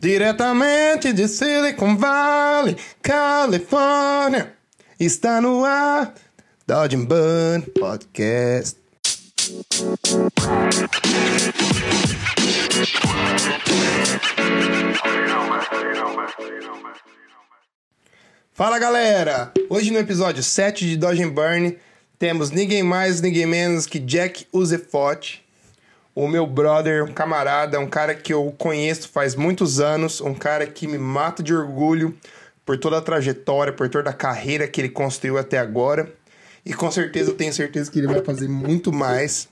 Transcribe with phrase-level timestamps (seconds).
[0.00, 4.52] Diretamente de Silicon Valley, Califórnia,
[4.98, 6.12] está no ar
[6.66, 8.76] Dodge Burn Podcast.
[18.52, 19.52] Fala galera!
[19.70, 21.78] Hoje no episódio 7 de Dodge Burn
[22.18, 25.44] temos ninguém mais, ninguém menos que Jack Uzefot,
[26.18, 30.66] o meu brother, um camarada, um cara que eu conheço faz muitos anos, um cara
[30.66, 32.12] que me mata de orgulho
[32.66, 36.12] por toda a trajetória, por toda a carreira que ele construiu até agora.
[36.66, 39.48] E com certeza eu tenho certeza que ele vai fazer muito mais.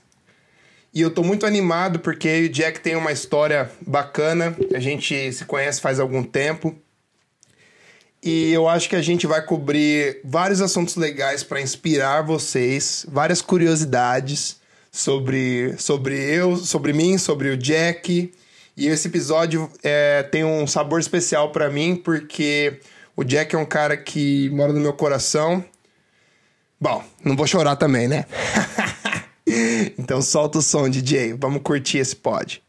[0.93, 5.45] E eu tô muito animado porque o Jack tem uma história bacana, a gente se
[5.45, 6.75] conhece faz algum tempo.
[8.21, 13.41] E eu acho que a gente vai cobrir vários assuntos legais para inspirar vocês, várias
[13.41, 14.56] curiosidades
[14.97, 18.33] sobre, sobre eu, sobre mim, sobre o Jack.
[18.75, 22.79] E esse episódio é, tem um sabor especial para mim porque
[23.15, 25.63] o Jack é um cara que mora no meu coração.
[26.81, 28.25] Bom, não vou chorar também, né?
[29.97, 31.33] então solta o som, DJ.
[31.33, 32.63] Vamos curtir esse pod.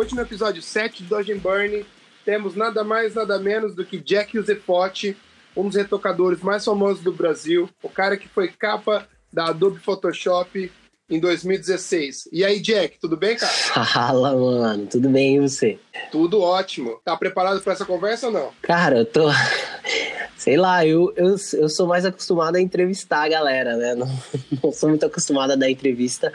[0.00, 1.84] Hoje no episódio 7 de Dodge Burn
[2.24, 5.14] temos nada mais nada menos do que Jack Uzefotti,
[5.54, 10.72] um dos retocadores mais famosos do Brasil, o cara que foi capa da Adobe Photoshop
[11.10, 12.30] em 2016.
[12.32, 13.52] E aí, Jack, tudo bem, cara?
[13.84, 15.78] Fala, mano, tudo bem e você?
[16.10, 16.98] Tudo ótimo.
[17.04, 18.52] Tá preparado para essa conversa ou não?
[18.62, 19.28] Cara, eu tô.
[20.34, 23.94] Sei lá, eu, eu, eu sou mais acostumado a entrevistar a galera, né?
[23.94, 24.08] Não,
[24.64, 26.32] não sou muito acostumado a dar entrevista,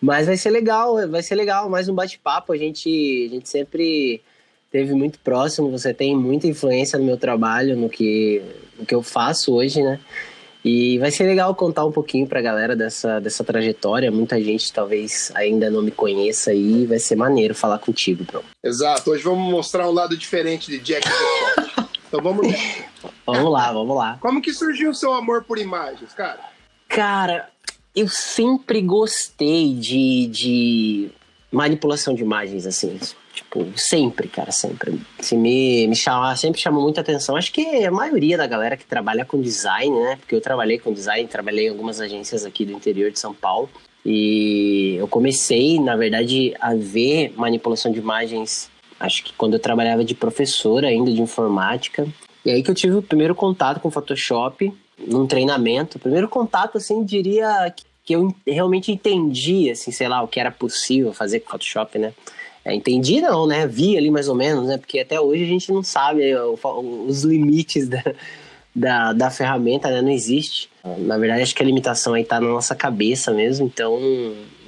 [0.00, 2.52] mas vai ser legal, vai ser legal, mais um bate-papo.
[2.52, 4.22] A gente, a gente sempre
[4.70, 8.42] teve muito próximo, você tem muita influência no meu trabalho, no que,
[8.78, 9.98] no que eu faço hoje, né?
[10.64, 14.10] E vai ser legal contar um pouquinho pra galera dessa, dessa trajetória.
[14.10, 18.42] Muita gente talvez ainda não me conheça e vai ser maneiro falar contigo, bro.
[18.64, 21.08] Exato, hoje vamos mostrar um lado diferente de Jack
[22.08, 22.52] Então vamos
[23.24, 24.18] Vamos lá, vamos lá.
[24.20, 26.40] Como que surgiu o seu amor por imagens, cara?
[26.88, 27.48] Cara,
[27.96, 31.08] eu sempre gostei de, de
[31.50, 33.00] manipulação de imagens, assim.
[33.32, 35.00] Tipo, sempre, cara, sempre.
[35.18, 37.36] Se me, me chamar, sempre chamou muita atenção.
[37.36, 40.16] Acho que a maioria da galera que trabalha com design, né?
[40.16, 43.70] Porque eu trabalhei com design, trabalhei em algumas agências aqui do interior de São Paulo.
[44.04, 48.70] E eu comecei, na verdade, a ver manipulação de imagens,
[49.00, 52.06] acho que quando eu trabalhava de professora ainda de informática.
[52.44, 55.98] E aí que eu tive o primeiro contato com Photoshop num treinamento.
[55.98, 60.50] O primeiro contato, assim, diria que eu realmente entendi, assim, sei lá, o que era
[60.50, 62.12] possível fazer com Photoshop, né?
[62.64, 63.66] É, entendi não, né?
[63.66, 64.76] Vi ali mais ou menos, né?
[64.76, 66.22] Porque até hoje a gente não sabe
[67.06, 68.02] os limites da,
[68.74, 70.02] da, da ferramenta, né?
[70.02, 70.68] Não existe.
[70.98, 73.98] Na verdade, acho que a limitação aí tá na nossa cabeça mesmo, então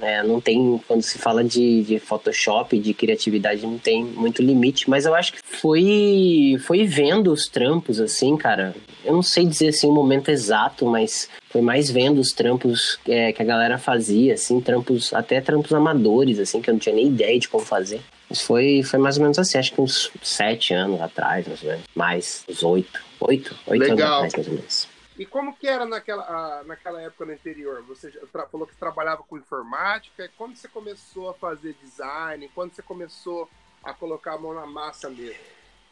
[0.01, 4.89] é, não tem, quando se fala de, de Photoshop, de criatividade, não tem muito limite,
[4.89, 8.75] mas eu acho que foi, foi vendo os trampos, assim, cara.
[9.03, 13.33] Eu não sei dizer assim o momento exato, mas foi mais vendo os trampos é,
[13.33, 17.07] que a galera fazia, assim, trampos, até trampos amadores, assim, que eu não tinha nem
[17.07, 18.01] ideia de como fazer.
[18.29, 21.69] Mas foi, foi mais ou menos assim, acho que uns sete anos atrás, mais ou
[21.69, 21.85] menos.
[21.95, 23.03] Mais, uns oito.
[23.19, 23.55] Oito?
[23.65, 24.19] Oito Legal.
[24.19, 24.87] anos atrás, mais ou menos.
[25.17, 27.83] E como que era naquela, naquela época no interior?
[27.87, 30.29] Você falou que trabalhava com informática.
[30.37, 32.49] Quando você começou a fazer design?
[32.55, 33.49] Quando você começou
[33.83, 35.41] a colocar a mão na massa mesmo?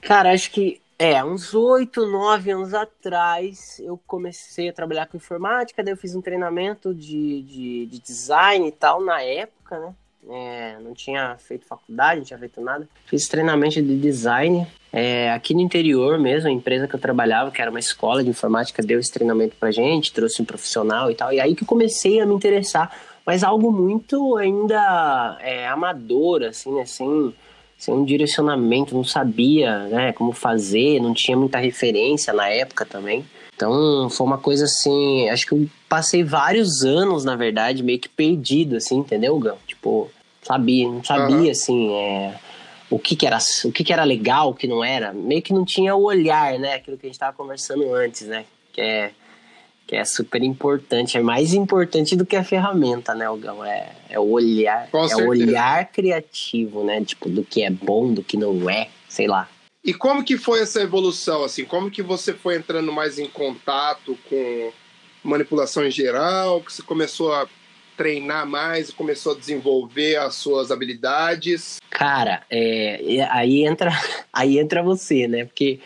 [0.01, 5.83] Cara, acho que é, uns oito, nove anos atrás eu comecei a trabalhar com informática,
[5.83, 9.93] daí eu fiz um treinamento de, de, de design e tal na época, né?
[10.29, 12.87] É, não tinha feito faculdade, não tinha feito nada.
[13.05, 17.61] Fiz treinamento de design é, aqui no interior mesmo, a empresa que eu trabalhava, que
[17.61, 21.31] era uma escola de informática, deu esse treinamento pra gente, trouxe um profissional e tal.
[21.31, 22.91] E aí que comecei a me interessar,
[23.25, 26.85] mas algo muito ainda é, amador, assim, né?
[27.77, 33.25] Sem um direcionamento, não sabia né, como fazer, não tinha muita referência na época também.
[33.55, 38.09] Então foi uma coisa assim, acho que eu passei vários anos, na verdade, meio que
[38.09, 39.57] perdido, assim, entendeu, Gão?
[39.65, 40.09] Tipo,
[40.43, 41.49] sabia, não sabia, uhum.
[41.49, 42.35] assim, é,
[42.89, 45.11] o, que, que, era, o que, que era legal, o que não era.
[45.11, 46.75] Meio que não tinha o olhar, né?
[46.75, 48.45] Aquilo que a gente estava conversando antes, né?
[48.71, 49.11] Que é,
[49.87, 53.63] que é super importante, é mais importante do que a ferramenta, né, Ogão?
[53.63, 55.27] É, é o olhar, Com é certeza.
[55.27, 57.03] o olhar criativo, né?
[57.03, 59.49] Tipo, do que é bom, do que não é, sei lá.
[59.83, 61.63] E como que foi essa evolução, assim?
[61.63, 64.71] Como que você foi entrando mais em contato com
[65.23, 67.47] manipulação em geral, que você começou a
[67.95, 71.77] treinar mais e começou a desenvolver as suas habilidades?
[71.89, 73.89] Cara, é, aí entra
[74.33, 75.45] aí entra você, né?
[75.45, 75.79] Porque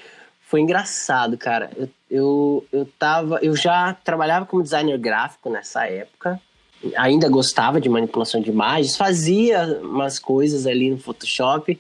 [0.51, 1.71] foi engraçado, cara.
[1.77, 3.39] Eu, eu, eu tava.
[3.41, 6.41] Eu já trabalhava como designer gráfico nessa época.
[6.97, 11.79] Ainda gostava de manipulação de imagens, fazia umas coisas ali no Photoshop,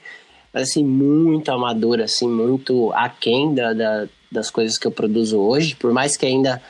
[0.53, 5.75] mas assim, muito amador, assim, muito aquém da, da, das coisas que eu produzo hoje,
[5.75, 6.61] por mais que ainda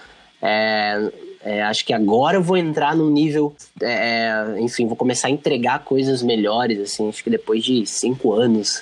[0.42, 1.12] é,
[1.44, 5.80] é, acho que agora eu vou entrar num nível, é, enfim, vou começar a entregar
[5.84, 8.82] coisas melhores, assim, acho que depois de cinco anos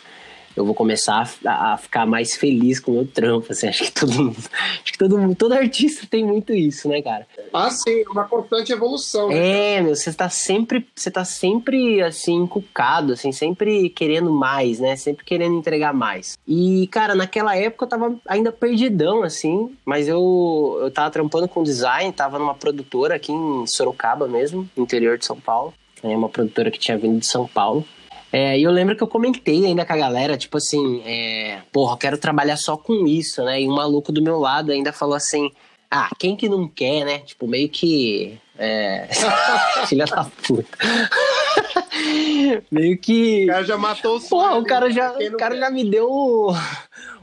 [0.59, 3.91] eu vou começar a, a, ficar mais feliz com o meu trampo, assim, acho que
[3.91, 7.27] todo mundo, acho que todo mundo, todo artista tem muito isso, né, cara?
[7.53, 9.29] Ah, sim, uma constante evolução.
[9.29, 14.79] Né, é, meu, você tá sempre, você tá sempre, assim, encucado, assim, sempre querendo mais,
[14.79, 16.38] né, sempre querendo entregar mais.
[16.47, 21.63] E, cara, naquela época eu tava ainda perdidão, assim, mas eu, eu tava trampando com
[21.63, 25.73] design, tava numa produtora aqui em Sorocaba mesmo, interior de São Paulo,
[26.03, 27.85] é uma produtora que tinha vindo de São Paulo.
[28.31, 31.93] É, e eu lembro que eu comentei ainda com a galera, tipo assim, é, porra,
[31.93, 33.61] eu quero trabalhar só com isso, né?
[33.61, 35.51] E um maluco do meu lado ainda falou assim,
[35.89, 37.19] ah, quem que não quer, né?
[37.19, 38.37] Tipo, meio que.
[38.57, 39.07] É...
[39.87, 40.77] Filha da puta.
[42.69, 43.45] meio que.
[43.45, 46.53] O cara já matou o Porra, o cara, já, o cara já me deu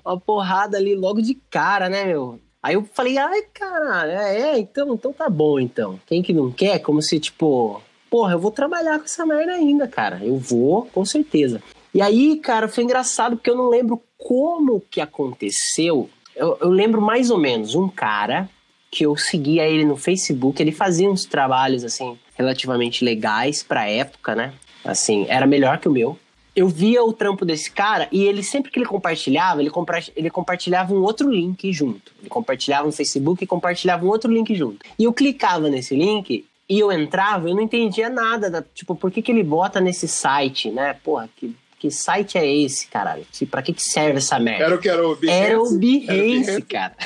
[0.05, 2.41] uma porrada ali logo de cara, né, meu?
[2.61, 6.01] Aí eu falei, ai, cara, é, é, então, então tá bom, então.
[6.05, 6.81] Quem que não quer?
[6.81, 7.81] Como se, tipo,
[8.11, 10.21] porra, eu vou trabalhar com essa merda ainda, cara.
[10.23, 11.63] Eu vou, com certeza.
[11.95, 16.11] E aí, cara, foi engraçado porque eu não lembro como que aconteceu.
[16.35, 18.49] Eu, eu lembro mais ou menos um cara
[18.91, 24.35] que eu seguia ele no Facebook, ele fazia uns trabalhos, assim, relativamente legais pra época,
[24.35, 24.53] né?
[24.85, 26.19] Assim, era melhor que o meu.
[26.55, 29.71] Eu via o trampo desse cara e ele, sempre que ele compartilhava, ele,
[30.15, 32.13] ele compartilhava um outro link junto.
[32.19, 34.79] Ele compartilhava no Facebook e compartilhava um outro link junto.
[34.99, 39.11] E eu clicava nesse link e eu entrava, eu não entendia nada, da, tipo, por
[39.11, 40.95] que, que ele bota nesse site, né?
[40.95, 43.25] Porra, que, que site é esse, caralho?
[43.31, 44.65] Tipo, pra que, que serve essa merda?
[44.65, 45.43] Era o que era o Behance?
[45.43, 46.97] Era o Behance, cara.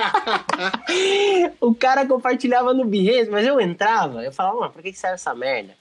[1.60, 5.16] o cara compartilhava no Behance, mas eu entrava, eu falava, mano, pra que, que serve
[5.16, 5.74] essa merda?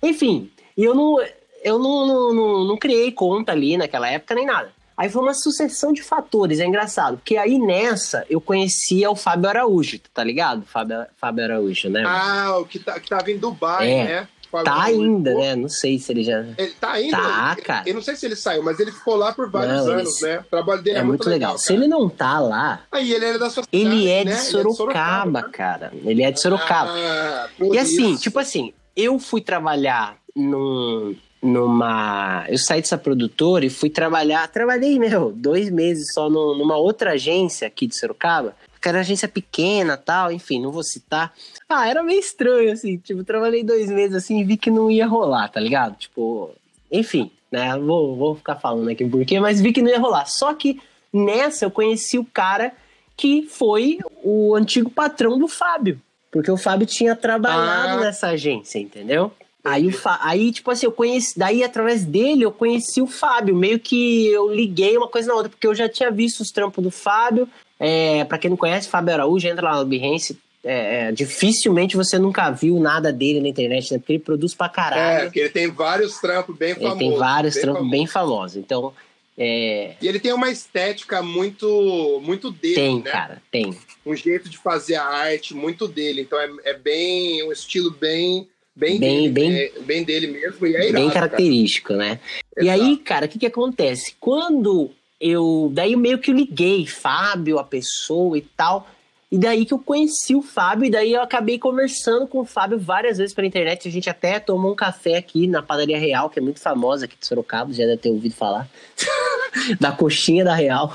[0.00, 1.16] Enfim, e eu não,
[1.64, 4.72] eu não, não, não, não criei conta ali naquela época nem nada.
[4.96, 7.16] Aí foi uma sucessão de fatores, é engraçado.
[7.16, 10.62] Porque aí nessa eu conhecia o Fábio Araújo, tá ligado?
[10.66, 12.04] Fábio, Fábio Araújo, né?
[12.06, 14.04] Ah, o que, tá, que tava em Dubai, é.
[14.04, 14.28] né?
[14.50, 15.02] Fábio tá Araújo.
[15.02, 15.56] ainda, né?
[15.56, 16.44] Não sei se ele já.
[16.56, 17.16] Ele tá ainda?
[17.16, 17.82] Tá, cara.
[17.88, 20.38] Eu não sei se ele saiu, mas ele ficou lá por vários não, anos, né?
[20.38, 21.52] O trabalho dele é, é muito, muito legal.
[21.52, 22.82] legal se ele não tá lá.
[22.92, 24.36] Aí ele era da sua cidade, Ele é de né?
[24.36, 25.48] Sorocaba, ele é de Sorocaba né?
[25.52, 25.92] cara.
[26.04, 26.92] Ele é de Sorocaba.
[26.94, 28.22] Ah, e assim, isso.
[28.22, 32.46] tipo assim, eu fui trabalhar num, numa.
[32.48, 34.48] Eu saí dessa produtora e fui trabalhar.
[34.48, 39.28] Trabalhei, meu, dois meses só no, numa outra agência aqui de Sorocaba, que era agência
[39.28, 41.32] pequena tal, enfim, não vou citar.
[41.68, 42.96] Ah, era meio estranho, assim.
[42.96, 45.96] Tipo, trabalhei dois meses assim e vi que não ia rolar, tá ligado?
[45.96, 46.50] Tipo,
[46.90, 47.76] enfim, né?
[47.78, 50.26] Vou, vou ficar falando aqui por quê, mas vi que não ia rolar.
[50.26, 50.80] Só que
[51.12, 52.72] nessa eu conheci o cara
[53.16, 56.00] que foi o antigo patrão do Fábio.
[56.32, 58.00] Porque o Fábio tinha trabalhado ah.
[58.00, 59.30] nessa agência, entendeu?
[59.64, 60.18] Aí, o Fa...
[60.20, 61.38] aí, tipo assim, eu conheci.
[61.38, 63.56] Daí, através dele, eu conheci o Fábio.
[63.56, 66.84] Meio que eu liguei uma coisa na outra, porque eu já tinha visto os trampos
[66.84, 67.48] do Fábio.
[67.80, 70.38] É, para quem não conhece, Fábio Araújo, entra lá no Behance.
[70.62, 73.98] É, é, dificilmente você nunca viu nada dele na internet, né?
[73.98, 75.18] Porque ele produz pra caralho.
[75.18, 77.00] É, porque ele tem vários trampos bem famosos.
[77.00, 77.98] Ele tem vários bem trampos famosos.
[77.98, 78.56] bem famosos.
[78.56, 78.94] Então.
[79.36, 79.96] É...
[80.00, 83.10] E ele tem uma estética muito muito dele, tem, né?
[83.10, 83.76] cara, tem.
[84.06, 86.20] Um jeito de fazer a arte muito dele.
[86.20, 87.42] Então é, é bem.
[87.42, 91.10] um estilo bem bem, bem, dele, bem, é, bem dele mesmo e é irado, Bem
[91.10, 91.98] característico, cara.
[91.98, 92.20] né?
[92.56, 92.66] Exato.
[92.66, 94.14] E aí, cara, o que que acontece?
[94.20, 94.90] Quando
[95.20, 95.70] eu...
[95.72, 98.88] Daí meio que eu liguei Fábio, a pessoa e tal...
[99.32, 102.78] E daí que eu conheci o Fábio, e daí eu acabei conversando com o Fábio
[102.78, 103.88] várias vezes pela internet.
[103.88, 107.16] A gente até tomou um café aqui na Padaria Real, que é muito famosa aqui
[107.18, 108.68] de Sorocaba, já deve ter ouvido falar.
[109.80, 110.94] da coxinha da Real.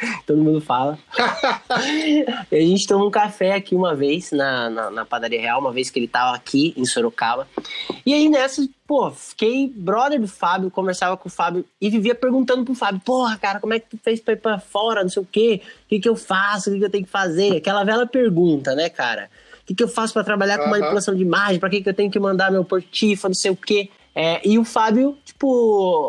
[0.26, 0.98] todo mundo fala.
[1.68, 5.90] a gente tomou um café aqui uma vez na, na, na, Padaria Real, uma vez
[5.90, 7.46] que ele tava aqui em Sorocaba.
[8.04, 12.64] E aí nessa, pô, fiquei brother do Fábio, conversava com o Fábio e vivia perguntando
[12.64, 15.02] pro Fábio: porra, cara, como é que tu fez pra ir pra fora?
[15.02, 17.10] Não sei o quê, o que, que eu faço, o que, que eu tenho que
[17.10, 17.56] fazer?
[17.56, 19.30] Aquela velha pergunta, né, cara?
[19.62, 21.60] O que, que eu faço para trabalhar com manipulação de imagem?
[21.60, 23.88] Para que, que eu tenho que mandar meu portifa, não sei o quê?
[24.22, 25.46] É, e o Fábio, tipo,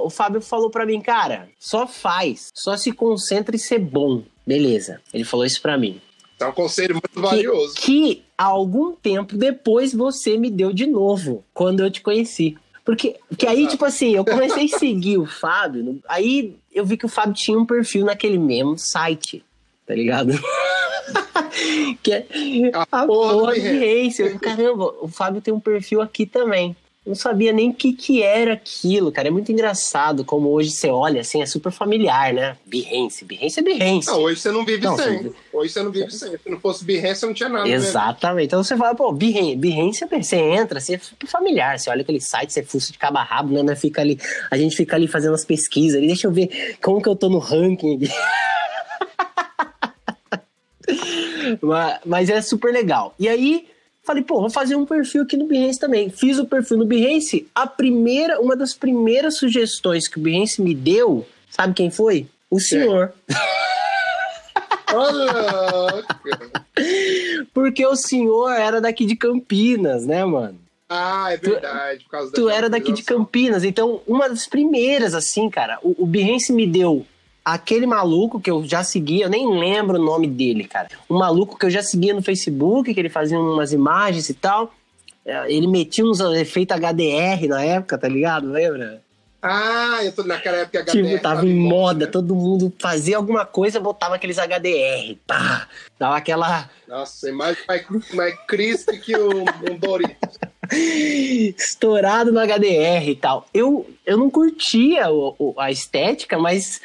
[0.06, 4.22] o Fábio falou para mim, cara, só faz, só se concentra em ser bom.
[4.46, 5.00] Beleza.
[5.14, 6.02] Ele falou isso para mim.
[6.38, 7.74] É um conselho muito valioso.
[7.76, 12.58] Que, que algum tempo depois você me deu de novo, quando eu te conheci.
[12.84, 17.06] Porque que aí, tipo assim, eu comecei a seguir o Fábio, aí eu vi que
[17.06, 19.42] o Fábio tinha um perfil naquele mesmo site,
[19.86, 20.34] tá ligado?
[22.04, 22.26] que é
[22.74, 24.38] a, a porra, porra do Behance.
[24.40, 28.54] Caramba, o Fábio tem um perfil aqui também não sabia nem o que, que era
[28.54, 29.28] aquilo, cara.
[29.28, 32.56] É muito engraçado como hoje você olha, assim, é super familiar, né?
[32.64, 34.08] Behance, Behance é Behance.
[34.08, 35.24] Não, hoje você não vive não, sem.
[35.24, 35.34] Você...
[35.52, 36.38] Hoje você não vive sem.
[36.38, 37.68] Se não fosse Behance, não tinha nada.
[37.68, 38.36] Exatamente.
[38.36, 38.46] Mesmo.
[38.46, 41.80] Então você fala, pô, Behance, Behance você entra, você é super familiar.
[41.80, 43.76] Você olha aquele site, você fuça de cabo a rabo, né?
[43.76, 44.20] Fica ali,
[44.52, 46.06] a gente fica ali fazendo as pesquisas ali.
[46.06, 48.10] Deixa eu ver como que eu tô no ranking aqui.
[51.64, 53.16] mas, mas é super legal.
[53.18, 53.72] E aí
[54.12, 56.10] Falei, pô, vou fazer um perfil aqui no Behance também.
[56.10, 57.48] Fiz o perfil no Behance.
[57.56, 62.28] A primeira, uma das primeiras sugestões que o Behance me deu, sabe quem foi?
[62.50, 63.14] O senhor.
[64.94, 66.04] Olha!
[67.54, 70.60] Porque o senhor era daqui de Campinas, né, mano?
[70.90, 72.06] Ah, é verdade.
[72.10, 73.64] Tu, tu era daqui de Campinas.
[73.64, 77.06] Então, uma das primeiras, assim, cara, o, o Behance me deu
[77.44, 80.90] aquele maluco que eu já seguia, eu nem lembro o nome dele, cara.
[81.10, 84.74] Um maluco que eu já seguia no Facebook, que ele fazia umas imagens e tal.
[85.26, 88.50] É, ele metia uns efeitos HDR na época, tá ligado?
[88.50, 89.02] Lembra?
[89.42, 90.92] Ah, eu tô naquela época HDR.
[90.92, 92.12] Tipo, tava em moda, né?
[92.12, 95.68] todo mundo fazia alguma coisa, botava aqueles HDR, pá,
[95.98, 96.70] dava aquela...
[96.88, 100.38] Nossa, imagem mais, mais crisp que o, um Doritos.
[101.58, 103.48] Estourado no HDR e tal.
[103.54, 106.80] Eu, eu não curtia o, o, a estética, mas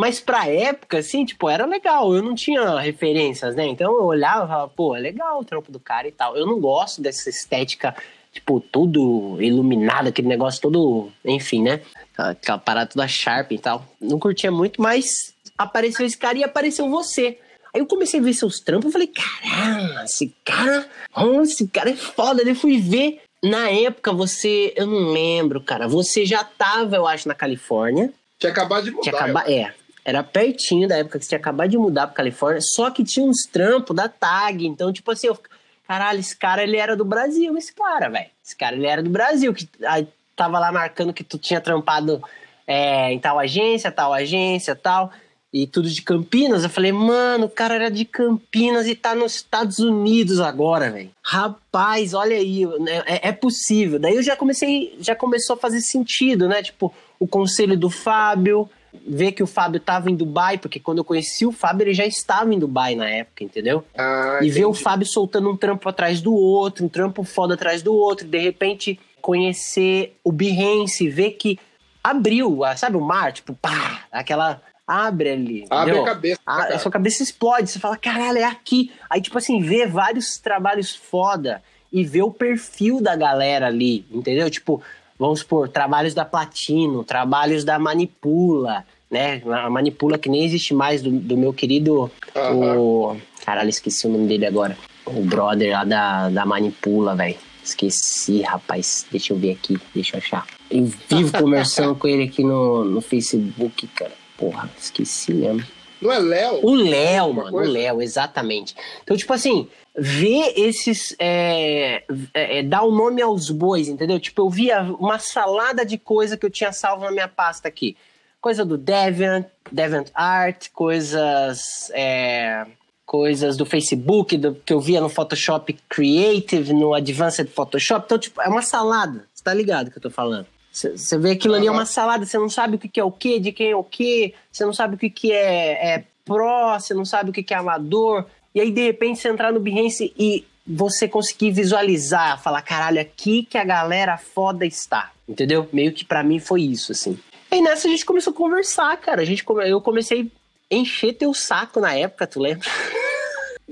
[0.00, 2.14] mas pra época, assim, tipo, era legal.
[2.14, 3.66] Eu não tinha referências, né?
[3.66, 6.34] Então eu olhava e falava, pô, é legal o trampo do cara e tal.
[6.34, 7.94] Eu não gosto dessa estética,
[8.32, 11.82] tipo, tudo iluminado, aquele negócio todo, enfim, né?
[12.16, 13.84] Aquela parada toda sharp e tal.
[14.00, 17.38] Não curtia muito, mas apareceu esse cara e apareceu você.
[17.74, 21.90] Aí eu comecei a ver seus trampos e falei, caramba, esse cara, oh, esse cara
[21.90, 22.42] é foda.
[22.42, 23.20] Daí fui ver.
[23.44, 28.10] Na época, você, eu não lembro, cara, você já tava, eu acho, na Califórnia.
[28.38, 29.02] Tinha acabado de mudar.
[29.02, 32.60] Tinha acabado, é, era pertinho da época que você tinha acabado de mudar pra Califórnia,
[32.62, 34.66] só que tinha uns trampos da tag.
[34.66, 35.38] Então, tipo assim, eu,
[35.86, 38.30] caralho, esse cara ele era do Brasil, esse cara, velho.
[38.44, 42.22] Esse cara ele era do Brasil, que aí, tava lá marcando que tu tinha trampado
[42.66, 45.12] é, em tal agência, tal agência, tal,
[45.52, 46.62] e tudo de Campinas.
[46.62, 51.10] Eu falei, mano, o cara era de Campinas e tá nos Estados Unidos agora, velho.
[51.22, 53.98] Rapaz, olha aí, né, é, é possível.
[53.98, 56.62] Daí eu já comecei, já começou a fazer sentido, né?
[56.62, 58.70] Tipo, o conselho do Fábio
[59.06, 62.04] ver que o Fábio estava em Dubai, porque quando eu conheci o Fábio, ele já
[62.04, 63.84] estava em Dubai na época, entendeu?
[63.96, 67.82] Ah, e ver o Fábio soltando um trampo atrás do outro, um trampo foda atrás
[67.82, 71.58] do outro, de repente conhecer o Behance, ver que
[72.02, 75.66] abriu, sabe o mar, tipo, pá, aquela abre ali.
[75.70, 76.02] Abre entendeu?
[76.02, 76.40] a cabeça.
[76.44, 78.92] A, a, sua cabeça explode, você fala, caralho, é aqui.
[79.08, 84.50] Aí, tipo assim, ver vários trabalhos foda e ver o perfil da galera ali, entendeu?
[84.50, 84.82] Tipo,
[85.20, 89.42] vamos supor, trabalhos da Platino, trabalhos da Manipula, né?
[89.44, 92.10] A Manipula que nem existe mais, do, do meu querido.
[92.34, 92.78] Uhum.
[92.78, 93.16] O.
[93.44, 94.78] Caralho, esqueci o nome dele agora.
[95.04, 97.36] O brother lá da, da Manipula, velho.
[97.62, 99.06] Esqueci, rapaz.
[99.10, 100.46] Deixa eu ver aqui, deixa eu achar.
[100.70, 104.12] Eu vivo conversando com ele aqui no, no Facebook, cara.
[104.38, 105.62] Porra, esqueci mesmo.
[106.00, 106.60] Não é Léo?
[106.62, 107.70] O Léo, mano, coisa?
[107.70, 108.74] o Léo, exatamente.
[109.02, 111.14] Então, tipo assim, ver esses.
[111.18, 112.04] É,
[112.34, 114.18] é, é, dar o nome aos bois, entendeu?
[114.18, 117.96] Tipo, eu via uma salada de coisa que eu tinha salvo na minha pasta aqui.
[118.40, 121.90] Coisa do Deviant, Deviant Art, coisas.
[121.92, 122.66] É,
[123.04, 128.04] coisas do Facebook, do, que eu via no Photoshop Creative, no Advanced Photoshop.
[128.04, 129.26] Então, tipo, é uma salada.
[129.34, 130.46] Você tá ligado que eu tô falando?
[130.70, 133.40] Você vê aquilo ali é uma salada, você não sabe o que é o que,
[133.40, 137.04] de quem é o que, você não sabe o que é, é pró, você não
[137.04, 138.26] sabe o que é amador.
[138.54, 143.44] E aí, de repente, você entrar no Behance e você conseguir visualizar, falar, caralho, aqui
[143.44, 145.12] que a galera foda está.
[145.28, 145.68] Entendeu?
[145.72, 147.18] Meio que para mim foi isso, assim.
[147.50, 149.22] E nessa a gente começou a conversar, cara.
[149.22, 150.30] A gente, eu comecei
[150.70, 152.68] a encher teu saco na época, tu lembra?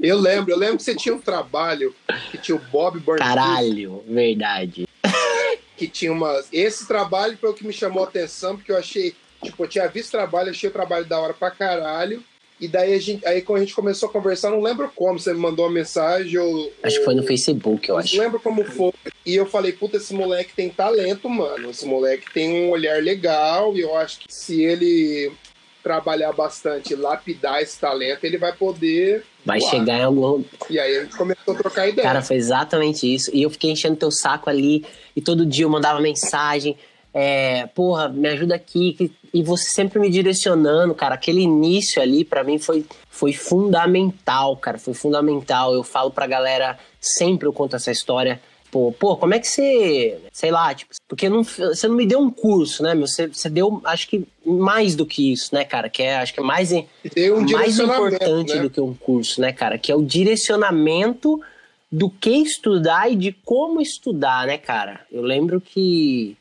[0.01, 1.93] Eu lembro, eu lembro que você tinha um trabalho
[2.31, 3.19] que tinha o Bob Burns.
[3.19, 4.87] Caralho, verdade.
[5.77, 6.41] Que tinha uma.
[6.53, 9.15] Esse trabalho foi o que me chamou a atenção, porque eu achei.
[9.43, 12.23] Tipo, eu tinha visto trabalho, achei o trabalho da hora pra caralho.
[12.61, 15.33] E daí a gente, aí quando a gente começou a conversar, não lembro como, você
[15.33, 16.73] me mandou uma mensagem ou.
[16.83, 18.17] Acho que foi no Facebook, eu acho.
[18.17, 18.93] Não lembro como foi.
[19.25, 21.71] E eu falei, puta, esse moleque tem talento, mano.
[21.71, 23.77] Esse moleque tem um olhar legal.
[23.77, 25.31] E eu acho que se ele
[25.83, 29.25] trabalhar bastante, lapidar esse talento, ele vai poder.
[29.45, 29.71] Vai voar.
[29.71, 30.43] chegar em algum.
[30.69, 32.07] E aí a gente começou a trocar ideia.
[32.07, 33.31] Cara, foi exatamente isso.
[33.33, 34.85] E eu fiquei enchendo teu saco ali.
[35.15, 36.77] E todo dia eu mandava mensagem
[37.13, 39.13] é, porra, me ajuda aqui.
[39.33, 41.15] E você sempre me direcionando, cara.
[41.15, 44.79] Aquele início ali, para mim, foi, foi fundamental, cara.
[44.79, 45.75] Foi fundamental.
[45.75, 48.41] Eu falo pra galera, sempre eu conto essa história.
[48.69, 50.19] Tipo, pô, como é que você.
[50.31, 53.07] Sei lá, tipo, porque não, você não me deu um curso, né, meu?
[53.07, 55.89] Você, você deu, acho que mais do que isso, né, cara?
[55.89, 56.85] Que é, acho que é mais, um
[57.51, 58.63] mais importante né?
[58.63, 59.79] do que um curso, né, cara?
[59.79, 61.41] Que é o direcionamento
[61.91, 65.01] do que estudar e de como estudar, né, cara?
[65.11, 66.37] Eu lembro que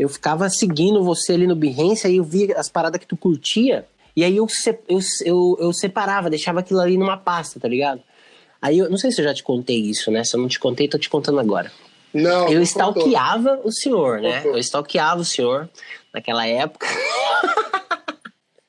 [0.00, 3.86] eu ficava seguindo você ali no Behance, aí eu via as paradas que tu curtia,
[4.16, 4.46] e aí eu,
[4.88, 8.00] eu, eu, eu separava, deixava aquilo ali numa pasta, tá ligado?
[8.62, 10.24] Aí eu não sei se eu já te contei isso, né?
[10.24, 11.70] Se eu não te contei, tô te contando agora.
[12.14, 12.48] Não.
[12.48, 13.68] Eu stalkeava contou.
[13.68, 14.42] o senhor, né?
[14.44, 15.68] Eu stalkeava o senhor
[16.14, 16.86] naquela época.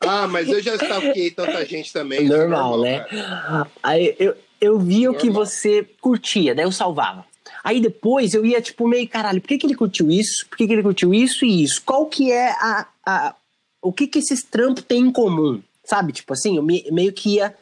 [0.04, 2.28] Ah, mas eu já stalkeei tanta gente também.
[2.28, 3.00] Normal, normal né?
[3.02, 3.68] Cara.
[3.84, 7.24] Aí eu, eu via o que você curtia, daí eu salvava.
[7.63, 10.48] Aí depois eu ia, tipo, meio, caralho, por que, que ele curtiu isso?
[10.48, 11.82] Por que, que ele curtiu isso e isso?
[11.86, 12.88] Qual que é a.
[13.06, 13.36] a
[13.84, 15.62] o que que esses trampos têm em comum?
[15.84, 16.13] Sabe?
[16.13, 17.56] Tipo assim, eu me, meio que ia.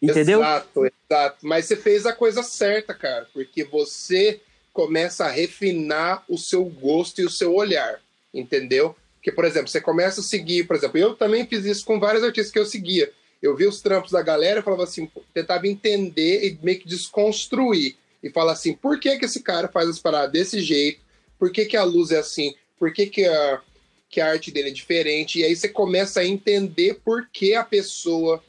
[0.00, 0.40] Entendeu?
[0.40, 1.38] Exato, exato.
[1.42, 4.40] Mas você fez a coisa certa, cara, porque você
[4.72, 8.00] começa a refinar o seu gosto e o seu olhar,
[8.34, 8.96] entendeu?
[9.14, 12.24] Porque, por exemplo, você começa a seguir, por exemplo, eu também fiz isso com vários
[12.24, 16.46] artistas que eu seguia eu vi os trampos da galera e falava assim, tentava entender
[16.46, 17.96] e meio que desconstruir.
[18.22, 21.00] E falar assim, por que, que esse cara faz as paradas desse jeito?
[21.38, 22.54] Por que, que a luz é assim?
[22.78, 23.60] Por que, que, a,
[24.08, 25.40] que a arte dele é diferente?
[25.40, 28.42] E aí você começa a entender por que a pessoa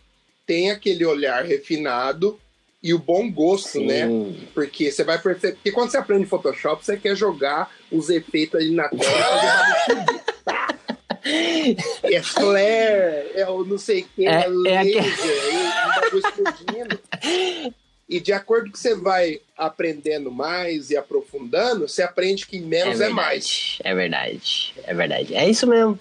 [0.45, 2.39] tem aquele olhar refinado
[2.81, 3.85] e o bom gosto, Sim.
[3.85, 4.07] né?
[4.53, 5.55] Porque você vai perceber.
[5.55, 9.03] Porque quando você aprende Photoshop, você quer jogar os efeitos ali na tela
[9.87, 10.23] fazer
[12.03, 16.17] é flare, é o não sei o que, é, é laser, é que...
[16.17, 17.73] explodindo.
[18.13, 23.05] E de acordo que você vai aprendendo mais e aprofundando, você aprende que menos é,
[23.05, 23.79] é mais.
[23.83, 25.33] É verdade, é verdade.
[25.33, 25.97] É isso mesmo.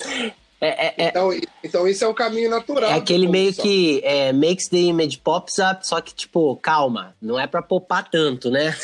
[0.61, 1.31] É, é, é, então,
[1.65, 2.91] então, isso é o caminho natural.
[2.91, 7.41] É aquele meio que é, makes the image pops up, só que, tipo, calma, não
[7.41, 8.77] é pra popar tanto, né?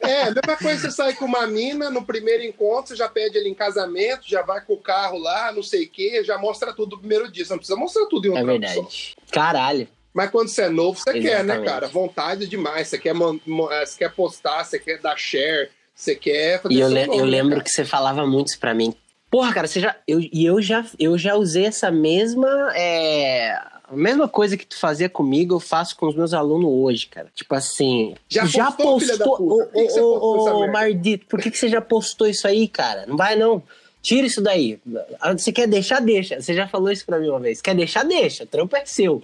[0.00, 3.36] É, a mesma coisa você sai com uma mina, no primeiro encontro, você já pede
[3.36, 6.72] ele em casamento, já vai com o carro lá, não sei o quê, já mostra
[6.72, 7.44] tudo no primeiro dia.
[7.44, 8.74] Você não precisa mostrar tudo em um É verdade.
[8.74, 9.14] Só.
[9.30, 9.86] Caralho.
[10.16, 11.28] Mas quando você é novo, você Exatamente.
[11.28, 11.88] quer, né, cara?
[11.88, 12.88] Vontade demais.
[12.88, 16.88] Você quer, é, você quer postar, você quer dar share, você quer fazer E eu,
[16.88, 17.62] le nome, eu lembro cara.
[17.62, 18.94] que você falava muito isso pra mim.
[19.30, 19.94] Porra, cara, você já.
[20.08, 22.48] Eu, e eu já, eu já usei essa mesma.
[22.74, 27.08] É, a mesma coisa que tu fazia comigo, eu faço com os meus alunos hoje,
[27.08, 27.30] cara.
[27.34, 28.14] Tipo assim.
[28.26, 29.68] Já, já postou.
[29.70, 33.04] Ô, ô, Mardito, por que, que você já postou isso aí, cara?
[33.04, 33.62] Não vai, não.
[34.00, 34.78] Tira isso daí.
[35.36, 36.40] Você quer deixar, deixa.
[36.40, 37.60] Você já falou isso pra mim uma vez.
[37.60, 38.44] Quer deixar, deixa.
[38.44, 39.22] O trampo é seu.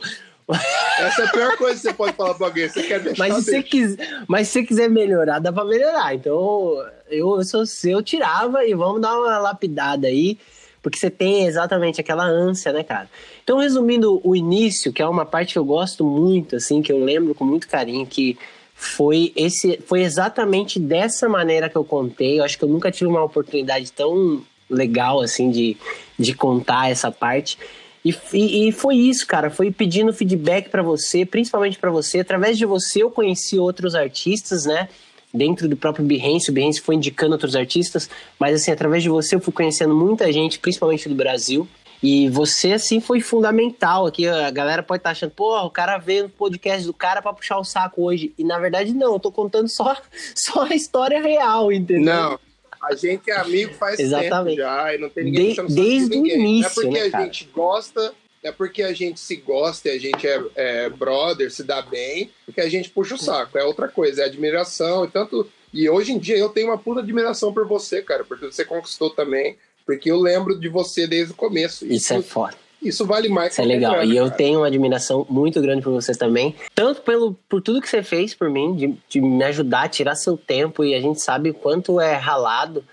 [0.99, 2.69] Essa é a pior coisa que você pode falar pra alguém.
[2.69, 3.51] Você quer deixar, mas se.
[3.51, 6.15] Você quiser, mas se você quiser melhorar, dá pra melhorar.
[6.15, 10.39] Então, eu, se eu, se eu tirava e vamos dar uma lapidada aí
[10.83, 13.09] porque você tem exatamente aquela ânsia, né, cara?
[13.45, 17.03] Então, resumindo o início, que é uma parte que eu gosto muito, assim, que eu
[17.03, 18.37] lembro com muito carinho, que
[18.75, 22.41] foi esse foi exatamente dessa maneira que eu contei.
[22.41, 25.77] Eu acho que eu nunca tive uma oportunidade tão legal assim de,
[26.19, 27.57] de contar essa parte.
[28.05, 29.49] E, e, foi isso, cara.
[29.49, 32.21] Foi pedindo feedback para você, principalmente para você.
[32.21, 34.89] Através de você eu conheci outros artistas, né?
[35.35, 39.35] dentro do próprio Behance, o Behance foi indicando outros artistas, mas assim, através de você
[39.35, 41.67] eu fui conhecendo muita gente, principalmente do Brasil,
[42.03, 44.27] e você, assim, foi fundamental aqui.
[44.27, 47.33] A galera pode estar tá achando, pô, o cara veio no podcast do cara para
[47.33, 48.35] puxar o saco hoje.
[48.37, 49.97] E na verdade, não, eu tô contando só,
[50.35, 52.13] só a história real, entendeu?
[52.13, 52.41] Não,
[52.83, 54.57] a gente é amigo faz Exatamente.
[54.57, 57.11] tempo já e não tem ninguém de, Desde o início, Não é porque né, a
[57.11, 57.25] cara?
[57.25, 61.63] gente gosta é porque a gente se gosta e a gente é, é, brother, se
[61.63, 63.57] dá bem, porque a gente puxa o saco.
[63.57, 65.05] É outra coisa, é admiração.
[65.05, 65.49] E tanto.
[65.73, 69.11] E hoje em dia eu tenho uma puta admiração por você, cara, porque você conquistou
[69.11, 69.57] também.
[69.87, 71.85] Porque eu lembro de você desde o começo.
[71.85, 72.57] Isso, isso é foda.
[72.83, 73.53] Isso vale mais.
[73.53, 73.93] Isso é legal.
[73.93, 76.55] Grana, e eu tenho uma admiração muito grande por você também.
[76.75, 80.15] Tanto pelo, por tudo que você fez por mim, de, de me ajudar a tirar
[80.17, 80.85] seu tempo.
[80.85, 82.85] E a gente sabe o quanto é ralado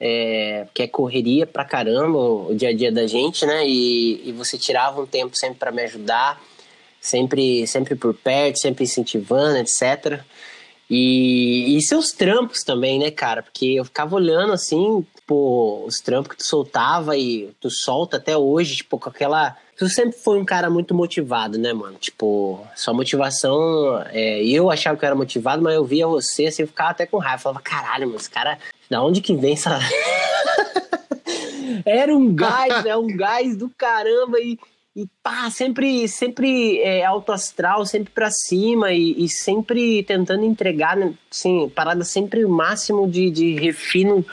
[0.00, 3.66] é, que é correria pra caramba o dia a dia da gente, né?
[3.66, 6.40] E, e você tirava um tempo sempre para me ajudar,
[7.00, 10.20] sempre, sempre por perto, sempre incentivando, etc.
[10.88, 13.42] E, e seus trampos também, né, cara?
[13.42, 18.36] Porque eu ficava olhando assim, pô, os trampos que tu soltava e tu solta até
[18.36, 19.56] hoje, tipo, com aquela.
[19.76, 21.96] Tu sempre foi um cara muito motivado, né, mano?
[21.98, 24.02] Tipo, sua motivação.
[24.10, 27.06] É, eu achava que eu era motivado, mas eu via você, assim, eu ficava até
[27.06, 27.36] com raiva.
[27.36, 29.78] Eu falava, caralho, mano, esse cara da onde que vem essa.
[31.84, 34.58] Era um gás, é um gás do caramba e,
[34.96, 40.96] e pá, sempre, sempre é, alto astral, sempre pra cima e, e sempre tentando entregar,
[40.96, 44.24] né, assim, parada sempre o máximo de, de refino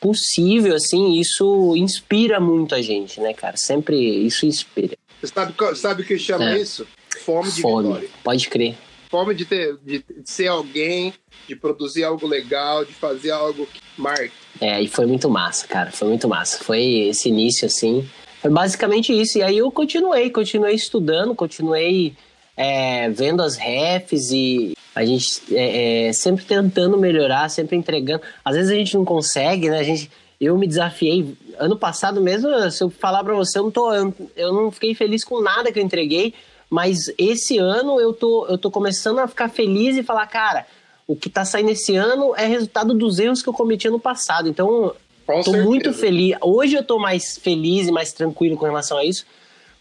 [0.00, 3.56] possível, assim, isso inspira muito a gente, né, cara?
[3.56, 4.96] Sempre isso inspira.
[5.22, 6.58] Sabe, sabe o que chama é.
[6.58, 6.86] isso?
[7.24, 7.88] Fome de Fome.
[7.88, 8.08] vitória.
[8.22, 8.76] Pode crer.
[9.10, 11.12] fome de, ter, de ser alguém,
[11.48, 14.32] de produzir algo legal, de fazer algo que marque.
[14.60, 15.90] É, e foi muito massa, cara.
[15.90, 16.62] Foi muito massa.
[16.62, 18.08] Foi esse início, assim.
[18.40, 19.38] Foi basicamente isso.
[19.38, 22.14] E aí eu continuei, continuei estudando, continuei
[22.56, 28.22] é, vendo as refs e a gente é, é, sempre tentando melhorar, sempre entregando.
[28.44, 29.78] Às vezes a gente não consegue, né?
[29.78, 31.36] A gente, eu me desafiei.
[31.58, 35.24] Ano passado mesmo, se eu falar pra você, eu não, tô, eu não fiquei feliz
[35.24, 36.34] com nada que eu entreguei.
[36.70, 40.66] Mas esse ano eu tô, eu tô começando a ficar feliz e falar, cara,
[41.06, 44.48] o que tá saindo esse ano é resultado dos erros que eu cometi ano passado.
[44.48, 44.94] Então,
[45.28, 45.64] com tô certeza.
[45.64, 46.36] muito feliz.
[46.40, 49.26] Hoje eu tô mais feliz e mais tranquilo com relação a isso,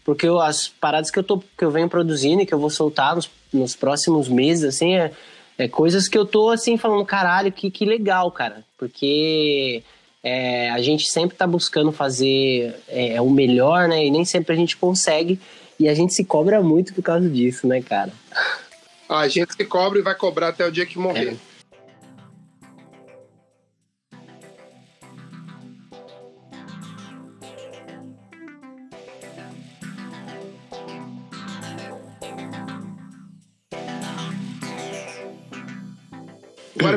[0.04, 2.70] porque eu, as paradas que eu, tô, que eu venho produzindo e que eu vou
[2.70, 5.12] soltar nos, nos próximos meses, assim, é,
[5.58, 8.66] é coisas que eu tô, assim, falando, caralho, que, que legal, cara.
[8.78, 9.84] Porque
[10.22, 14.06] é, a gente sempre tá buscando fazer é, é o melhor, né?
[14.06, 15.40] E nem sempre a gente consegue.
[15.80, 18.12] E a gente se cobra muito por causa disso, né, cara?
[19.08, 21.34] A gente se cobra e vai cobrar até o dia que morrer.
[21.34, 21.57] É.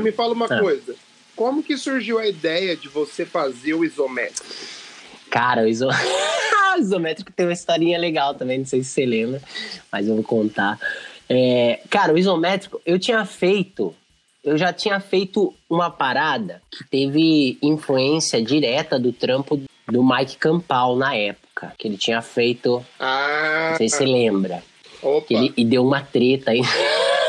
[0.00, 0.60] Agora me fala uma é.
[0.60, 0.94] coisa.
[1.36, 4.46] Como que surgiu a ideia de você fazer o isométrico?
[5.30, 6.10] Cara, o isométrico.
[6.76, 9.40] o isométrico tem uma historinha legal também, não sei se você lembra,
[9.90, 10.78] mas eu vou contar.
[11.28, 13.94] É, cara, o isométrico, eu tinha feito,
[14.42, 20.96] eu já tinha feito uma parada que teve influência direta do trampo do Mike Campal
[20.96, 22.84] na época, que ele tinha feito.
[22.98, 24.62] Ah, não sei se você lembra.
[25.02, 25.26] Opa.
[25.30, 26.60] Ele, e deu uma treta aí.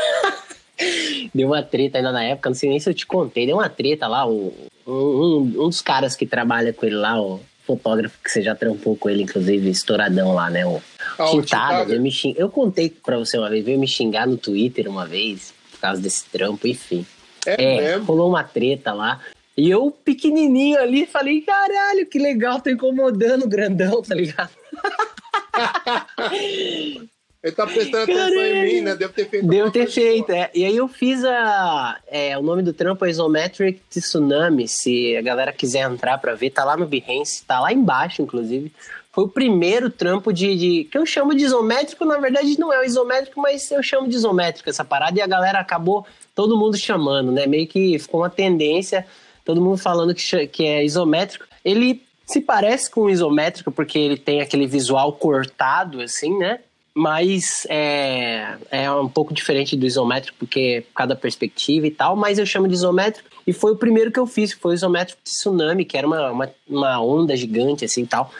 [1.34, 3.68] deu uma treta ainda na época, não sei nem se eu te contei, deu uma
[3.68, 4.52] treta lá, um,
[4.86, 8.96] um, um dos caras que trabalha com ele lá, o fotógrafo que você já trampou
[8.96, 10.66] com ele, inclusive, estouradão lá, né?
[10.66, 10.82] O
[11.18, 12.34] ah, Tintado, me xing...
[12.36, 16.00] eu contei pra você uma vez, veio me xingar no Twitter uma vez, por causa
[16.00, 17.06] desse trampo, enfim.
[17.46, 19.20] É, é rolou uma treta lá.
[19.56, 24.50] E eu, pequenininho ali, falei, caralho, que legal, tô incomodando o grandão, tá ligado?
[27.42, 28.26] Ele tá prestando Caramba.
[28.26, 28.94] atenção em mim, né?
[28.94, 29.46] Deve ter feito.
[29.48, 30.50] Deve ter feito, é.
[30.54, 31.98] E aí eu fiz a.
[32.06, 34.68] É, o nome do trampo é Isometric Tsunami.
[34.68, 38.72] Se a galera quiser entrar pra ver, tá lá no Behance, tá lá embaixo, inclusive.
[39.10, 42.80] Foi o primeiro trampo de, de, que eu chamo de isométrico, na verdade não é
[42.80, 46.78] o isométrico, mas eu chamo de isométrico essa parada, e a galera acabou todo mundo
[46.78, 47.46] chamando, né?
[47.46, 49.06] Meio que ficou uma tendência,
[49.44, 51.44] todo mundo falando que, que é isométrico.
[51.62, 56.60] Ele se parece com o isométrico porque ele tem aquele visual cortado, assim, né?
[56.94, 62.46] Mas é, é um pouco diferente do isométrico, porque cada perspectiva e tal, mas eu
[62.46, 65.84] chamo de isométrico, e foi o primeiro que eu fiz, foi o isométrico de tsunami,
[65.84, 68.30] que era uma, uma, uma onda gigante, assim, tal,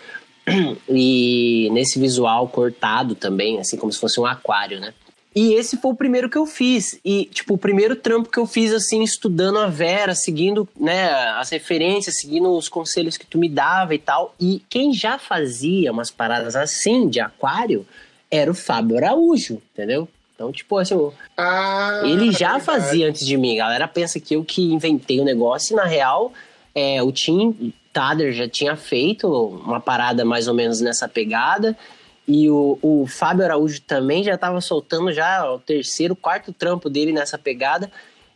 [0.88, 4.92] e nesse visual cortado também, assim, como se fosse um aquário, né?
[5.34, 7.00] E esse foi o primeiro que eu fiz.
[7.02, 11.48] E, tipo, o primeiro trampo que eu fiz, assim, estudando a Vera, seguindo, né, as
[11.48, 14.34] referências, seguindo os conselhos que tu me dava e tal.
[14.38, 17.86] E quem já fazia umas paradas assim, de aquário,
[18.32, 20.08] era o Fábio Araújo, entendeu?
[20.34, 23.60] Então, tipo assim, ah, ele já fazia antes de mim.
[23.60, 26.32] A galera pensa que eu que inventei o negócio, e na real,
[26.74, 31.76] é, o Tim Tader já tinha feito uma parada mais ou menos nessa pegada.
[32.26, 37.12] E o, o Fábio Araújo também já estava soltando já o terceiro, quarto trampo dele
[37.12, 37.92] nessa pegada.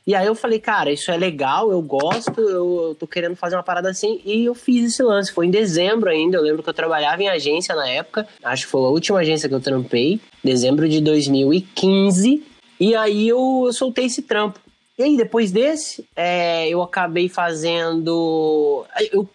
[0.06, 3.62] E aí eu falei, cara, isso é legal, eu gosto, eu, tô querendo fazer uma
[3.64, 4.20] parada assim.
[4.24, 5.32] E eu fiz esse lance.
[5.32, 6.36] Foi em dezembro ainda.
[6.36, 8.26] Eu lembro que eu trabalhava em agência na época.
[8.44, 10.20] Acho que foi a última agência que eu trampei.
[10.44, 12.40] Dezembro de 2015.
[12.78, 14.60] E aí eu, soltei esse trampo.
[14.96, 18.86] E aí, depois desse, é, eu acabei fazendo.
[19.12, 19.28] Eu,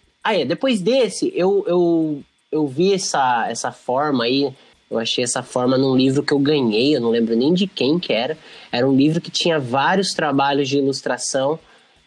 [0.46, 4.52] depois desse, eu, eu, eu vi essa, essa forma aí
[4.92, 7.98] eu achei essa forma num livro que eu ganhei, eu não lembro nem de quem
[7.98, 8.36] que era.
[8.70, 11.58] Era um livro que tinha vários trabalhos de ilustração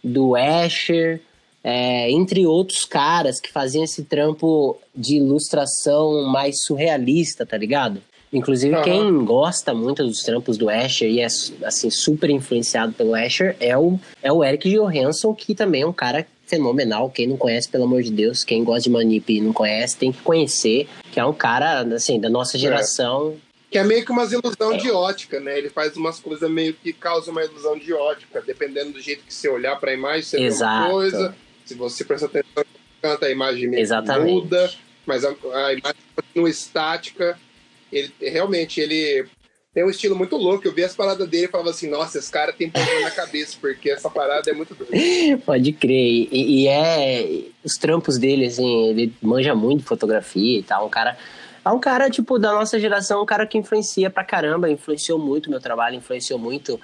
[0.04, 1.20] do Escher,
[1.64, 8.02] é, entre outros caras que faziam esse trampo de ilustração mais surrealista, tá ligado?
[8.32, 8.84] Inclusive, uhum.
[8.84, 13.76] quem gosta muito dos trampos do Escher e é assim, super influenciado pelo Escher é
[13.76, 17.10] o, é o Eric Johansson, que também é um cara fenomenal.
[17.10, 20.12] Quem não conhece, pelo amor de Deus, quem gosta de Manip e não conhece, tem
[20.12, 22.60] que conhecer, que é um cara, assim, da nossa é.
[22.60, 23.36] geração.
[23.42, 23.46] É.
[23.72, 24.78] Que é meio que uma ilusão é.
[24.78, 25.58] de ótica, né?
[25.58, 29.34] Ele faz umas coisas meio que causam uma ilusão de ótica, dependendo do jeito que
[29.34, 30.74] você olhar para a imagem, você Exato.
[30.74, 31.36] vê uma coisa.
[31.66, 32.64] Se você prestar atenção,
[33.02, 34.32] canta a imagem meio Exatamente.
[34.32, 34.72] muda,
[35.06, 37.40] mas a, a imagem continua estática.
[37.92, 39.28] Ele realmente ele
[39.76, 40.66] tem um estilo muito louco.
[40.66, 43.58] Eu vi as paradas dele e falava assim, nossa, esse cara tem problema na cabeça,
[43.60, 44.94] porque essa parada é muito doida.
[45.46, 46.30] Pode crer.
[46.32, 47.42] E, e, é.
[47.62, 50.86] Os trampos dele, assim, ele manja muito fotografia e tal.
[50.86, 51.18] Um cara.
[51.66, 55.50] É um cara, tipo, da nossa geração, um cara que influencia pra caramba, influenciou muito
[55.50, 56.80] meu trabalho, influenciou muito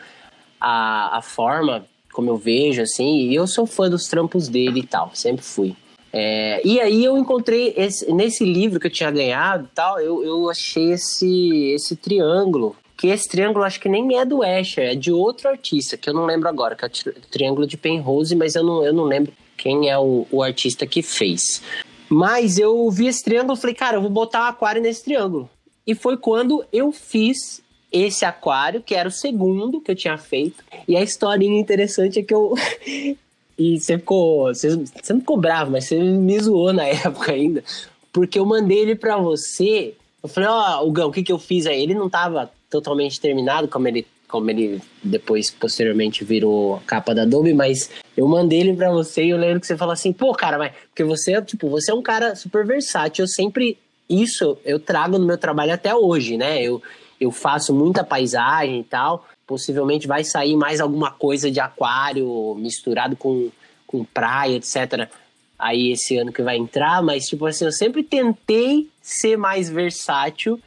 [0.60, 4.86] a, a forma como eu vejo, assim, e eu sou fã dos trampos dele e
[4.86, 5.76] tal, sempre fui.
[6.12, 10.50] É, e aí eu encontrei, esse, nesse livro que eu tinha ganhado tal, eu, eu
[10.50, 15.12] achei esse, esse triângulo, que esse triângulo acho que nem é do Escher, é de
[15.12, 18.64] outro artista, que eu não lembro agora, que é o Triângulo de Penrose, mas eu
[18.64, 21.64] não, eu não lembro quem é o, o artista que fez.
[22.08, 25.50] Mas eu vi esse triângulo e falei, cara, eu vou botar um aquário nesse triângulo.
[25.88, 27.60] E foi quando eu fiz
[27.92, 30.64] esse aquário, que era o segundo que eu tinha feito.
[30.88, 32.54] E a historinha interessante é que eu.
[33.58, 34.54] e você ficou.
[34.54, 37.64] Você, você não ficou bravo, mas você me zoou na época ainda.
[38.14, 39.96] Porque eu mandei ele pra você.
[40.22, 41.82] Eu falei, ó, oh, Gão, o que, que eu fiz aí?
[41.82, 47.54] Ele não tava totalmente terminado, como ele como ele depois, posteriormente, virou capa da Adobe,
[47.54, 50.58] mas eu mandei ele pra você e eu lembro que você falou assim, pô, cara,
[50.58, 50.72] mas.
[50.88, 53.24] Porque você, tipo, você é um cara super versátil.
[53.24, 53.78] Eu sempre.
[54.10, 56.64] Isso eu trago no meu trabalho até hoje, né?
[56.64, 56.82] Eu,
[57.20, 59.28] eu faço muita paisagem e tal.
[59.46, 63.50] Possivelmente vai sair mais alguma coisa de aquário misturado com,
[63.86, 65.10] com praia, etc.
[65.60, 70.60] Aí esse ano que vai entrar, mas tipo assim, eu sempre tentei ser mais versátil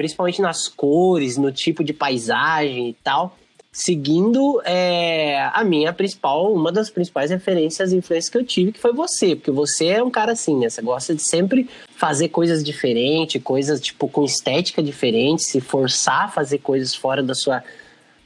[0.00, 3.36] principalmente nas cores, no tipo de paisagem e tal,
[3.70, 8.80] seguindo é, a minha principal, uma das principais referências e influências que eu tive, que
[8.80, 10.70] foi você, porque você é um cara assim, né?
[10.70, 16.28] Você gosta de sempre fazer coisas diferentes, coisas tipo com estética diferente, se forçar a
[16.28, 17.62] fazer coisas fora da sua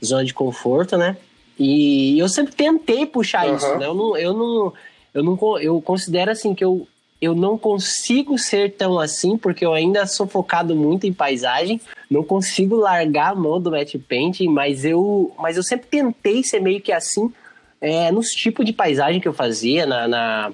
[0.02, 1.16] zona de conforto, né?
[1.58, 3.56] E eu sempre tentei puxar uhum.
[3.56, 3.86] isso, né?
[3.86, 4.72] Eu não, eu não,
[5.12, 6.86] eu não, eu considero assim que eu
[7.24, 12.22] eu não consigo ser tão assim, porque eu ainda sou focado muito em paisagem, não
[12.22, 16.80] consigo largar a mão do matte painting, mas eu, mas eu sempre tentei ser meio
[16.80, 17.32] que assim
[17.80, 20.52] é, nos tipos de paisagem que eu fazia, na, na,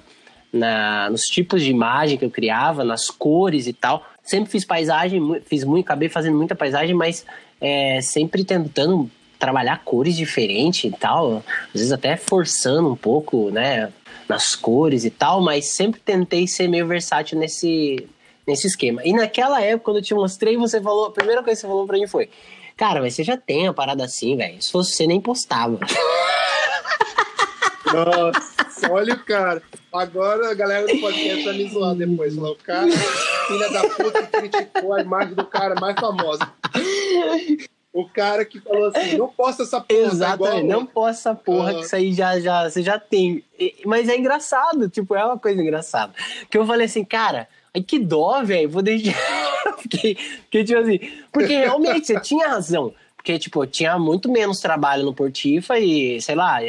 [0.51, 4.05] na, nos tipos de imagem que eu criava, nas cores e tal.
[4.23, 7.25] Sempre fiz paisagem, fiz muito, acabei fazendo muita paisagem, mas
[7.59, 13.91] é, sempre tentando trabalhar cores diferentes e tal, às vezes até forçando um pouco, né,
[14.31, 18.07] nas cores e tal, mas sempre tentei ser meio versátil nesse,
[18.47, 19.01] nesse esquema.
[19.03, 21.85] E naquela época, quando eu te mostrei, você falou, a primeira coisa que você falou
[21.85, 22.29] pra mim foi:
[22.77, 24.61] Cara, mas você já tem a parada assim, velho.
[24.61, 25.77] Se fosse você, nem postava.
[27.91, 29.61] Nossa, olha o cara.
[29.91, 32.33] Agora a galera do podcast vai me zoar depois.
[32.33, 36.49] Falou, o cara, filha da puta, criticou a imagem do cara mais famosa.
[37.93, 40.01] O cara que falou assim, não posta essa porra.
[40.01, 43.43] Tá Exatamente, tá não posta essa porra, que isso aí já, já, você já tem.
[43.85, 46.13] Mas é engraçado, tipo, é uma coisa engraçada.
[46.49, 49.13] Que eu falei assim, cara, ai que dó, velho, vou deixar.
[49.75, 50.99] porque, porque, tipo assim,
[51.33, 52.93] porque realmente você tinha razão.
[53.17, 56.59] Porque, tipo, tinha muito menos trabalho no Portifa e, sei lá,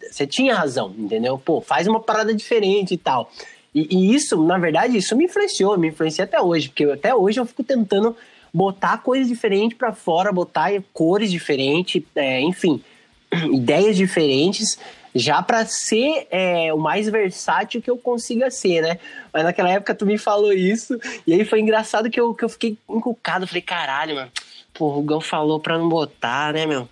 [0.00, 1.36] você tinha razão, entendeu?
[1.44, 3.30] Pô, faz uma parada diferente e tal.
[3.74, 7.40] E, e isso, na verdade, isso me influenciou, me influencia até hoje, porque até hoje
[7.40, 8.16] eu fico tentando
[8.52, 12.82] botar coisas diferentes para fora, botar cores diferentes, é, enfim,
[13.52, 14.78] ideias diferentes,
[15.14, 18.98] já para ser é, o mais versátil que eu consiga ser, né?
[19.32, 22.48] Mas naquela época tu me falou isso, e aí foi engraçado que eu, que eu
[22.48, 24.30] fiquei encucado, falei, caralho, mano,
[24.74, 26.88] pô, o Gão falou pra não botar, né, meu?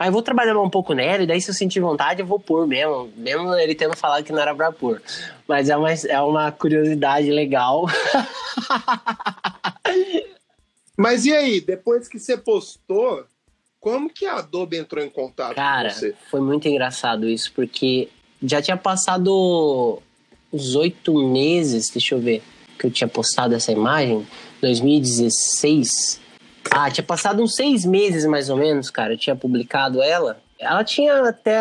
[0.00, 2.40] Aí eu vou trabalhando um pouco nela, e daí se eu sentir vontade, eu vou
[2.40, 3.12] pôr mesmo.
[3.14, 5.02] Mesmo ele tendo falado que não era pra pôr.
[5.46, 7.84] Mas é uma, é uma curiosidade legal.
[11.00, 13.24] Mas e aí, depois que você postou,
[13.80, 16.14] como que a Adobe entrou em contato Cara, com você?
[16.30, 18.10] foi muito engraçado isso, porque
[18.42, 20.02] já tinha passado
[20.52, 22.42] uns oito meses, deixa eu ver,
[22.78, 24.26] que eu tinha postado essa imagem,
[24.60, 26.20] 2016.
[26.70, 30.38] Ah, tinha passado uns seis meses mais ou menos, cara, eu tinha publicado ela.
[30.58, 31.56] Ela tinha até.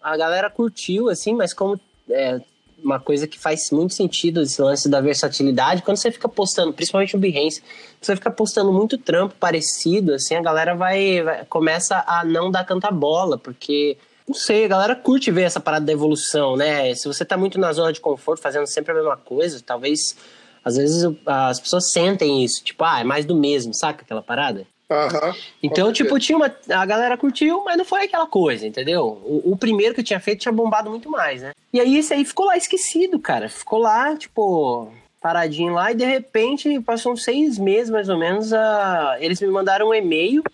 [0.00, 2.40] A galera curtiu, assim, mas como é,
[2.86, 5.82] uma coisa que faz muito sentido esse lance da versatilidade.
[5.82, 7.62] Quando você fica postando, principalmente o Behance,
[8.00, 12.64] você fica postando muito trampo parecido, assim, a galera vai, vai começa a não dar
[12.64, 16.94] tanta bola, porque não sei, a galera curte ver essa parada da evolução, né?
[16.94, 20.16] Se você tá muito na zona de conforto, fazendo sempre a mesma coisa, talvez
[20.64, 24.66] às vezes as pessoas sentem isso, tipo, ah, é mais do mesmo, saca aquela parada?
[24.88, 26.54] Uhum, então, tipo, tinha uma.
[26.70, 29.20] A galera curtiu, mas não foi aquela coisa, entendeu?
[29.24, 31.50] O, o, primeiro que eu tinha feito tinha bombado muito mais, né?
[31.72, 33.48] E aí esse aí ficou lá esquecido, cara.
[33.48, 34.88] Ficou lá, tipo,
[35.20, 39.16] paradinho lá, e de repente, passou uns seis meses mais ou menos, a...
[39.18, 40.44] eles me mandaram um e-mail.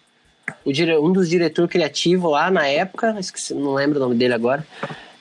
[0.66, 0.96] Dire...
[0.96, 4.66] Um dos diretores criativos lá na época, esqueci, não lembro o nome dele agora,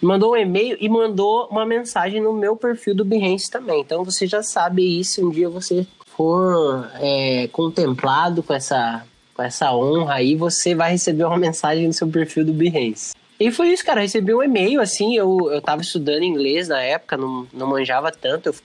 [0.02, 3.82] mandou um e-mail e mandou uma mensagem no meu perfil do Behance também.
[3.82, 9.74] Então você já sabe isso, um dia você for é, contemplado com essa, com essa
[9.74, 13.13] honra aí, você vai receber uma mensagem no seu perfil do Behance.
[13.39, 14.00] E foi isso, cara.
[14.00, 18.12] Eu recebi um e-mail, assim, eu, eu tava estudando inglês na época, não, não manjava
[18.12, 18.50] tanto.
[18.50, 18.56] Eu,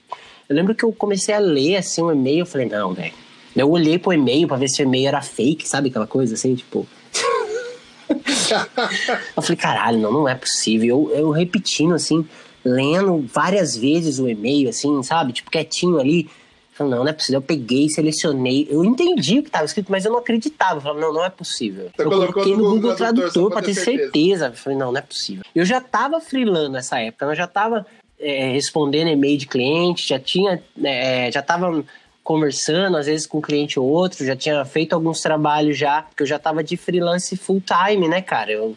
[0.49, 3.13] eu lembro que eu comecei a ler, assim, um e-mail, eu falei, não, velho,
[3.55, 6.53] Eu olhei pro e-mail pra ver se o e-mail era fake, sabe aquela coisa assim,
[6.53, 6.87] tipo.
[9.35, 11.09] eu falei, caralho, não, não é possível.
[11.11, 12.23] Eu, eu repetindo assim,
[12.63, 15.33] lendo várias vezes o e-mail, assim, sabe?
[15.33, 16.29] Tipo, quietinho ali.
[16.77, 17.39] Falei, não, não é possível.
[17.39, 18.67] Eu peguei, selecionei.
[18.69, 20.77] Eu entendi o que estava escrito, mas eu não acreditava.
[20.77, 21.89] Eu falei, não, não é possível.
[21.95, 24.47] Você eu coloquei no Google Tradutor, pra ter certeza.
[24.47, 25.43] Eu falei, não, não é possível.
[25.55, 27.85] Eu já tava freelando nessa época, eu já tava
[28.19, 31.83] é, respondendo e-mail de cliente, já tinha, é, já tava
[32.23, 36.23] conversando, às vezes com um cliente ou outro, já tinha feito alguns trabalhos já, porque
[36.23, 38.51] eu já tava de freelance full time, né, cara?
[38.51, 38.75] Eu,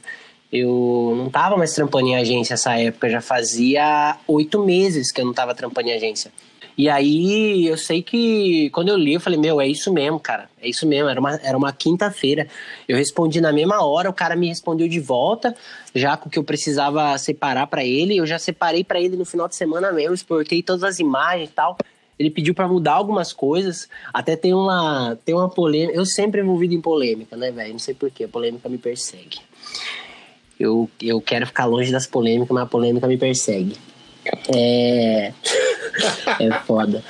[0.51, 5.27] eu não tava mais trampando em agência essa época, já fazia oito meses que eu
[5.27, 6.33] não tava trampando em agência.
[6.81, 10.49] E aí eu sei que quando eu li, eu falei, meu, é isso mesmo, cara.
[10.62, 11.11] É isso mesmo.
[11.11, 12.49] Era uma, era uma quinta-feira.
[12.88, 15.55] Eu respondi na mesma hora, o cara me respondeu de volta,
[15.95, 18.16] já com o que eu precisava separar para ele.
[18.16, 21.53] Eu já separei para ele no final de semana mesmo, exportei todas as imagens e
[21.53, 21.77] tal.
[22.19, 23.87] Ele pediu para mudar algumas coisas.
[24.11, 25.95] Até tem uma, tem uma polêmica.
[25.95, 27.73] Eu sempre envolvido em polêmica, né, velho?
[27.73, 28.25] Não sei porquê.
[28.25, 29.38] A polêmica me persegue.
[30.59, 33.77] Eu, eu quero ficar longe das polêmicas, mas a polêmica me persegue.
[34.55, 35.35] É.
[36.40, 37.05] é foda.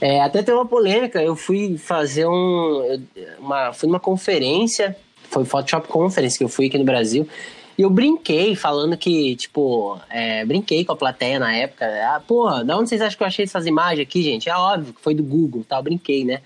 [0.00, 1.22] É, até tem uma polêmica.
[1.22, 3.00] Eu fui fazer um.
[3.38, 4.96] Uma, fui numa conferência.
[5.30, 7.26] Foi Photoshop Conference que eu fui aqui no Brasil.
[7.76, 11.86] E eu brinquei falando que, tipo, é, brinquei com a plateia na época.
[11.86, 14.48] Ah, porra, da onde vocês acham que eu achei essas imagens aqui, gente?
[14.48, 15.78] É óbvio que foi do Google, tá?
[15.78, 16.40] Eu brinquei, né?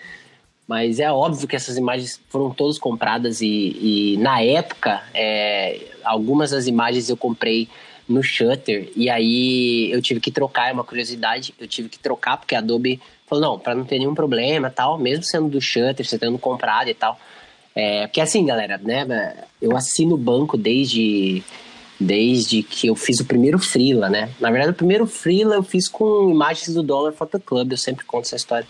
[0.67, 6.51] Mas é óbvio que essas imagens foram todas compradas e, e na época, é, algumas
[6.51, 7.69] das imagens eu comprei
[8.09, 12.39] no Shutter e aí eu tive que trocar, é uma curiosidade, eu tive que trocar
[12.39, 16.07] porque a Adobe falou, não, para não ter nenhum problema tal, mesmo sendo do Shutter,
[16.07, 17.19] você tendo comprado e tal.
[17.75, 21.43] É, porque assim, galera, né, eu assino o banco desde
[22.01, 24.31] desde que eu fiz o primeiro freela, né?
[24.39, 28.05] Na verdade, o primeiro freela eu fiz com imagens do Dollar Photo Club, eu sempre
[28.05, 28.67] conto essa história.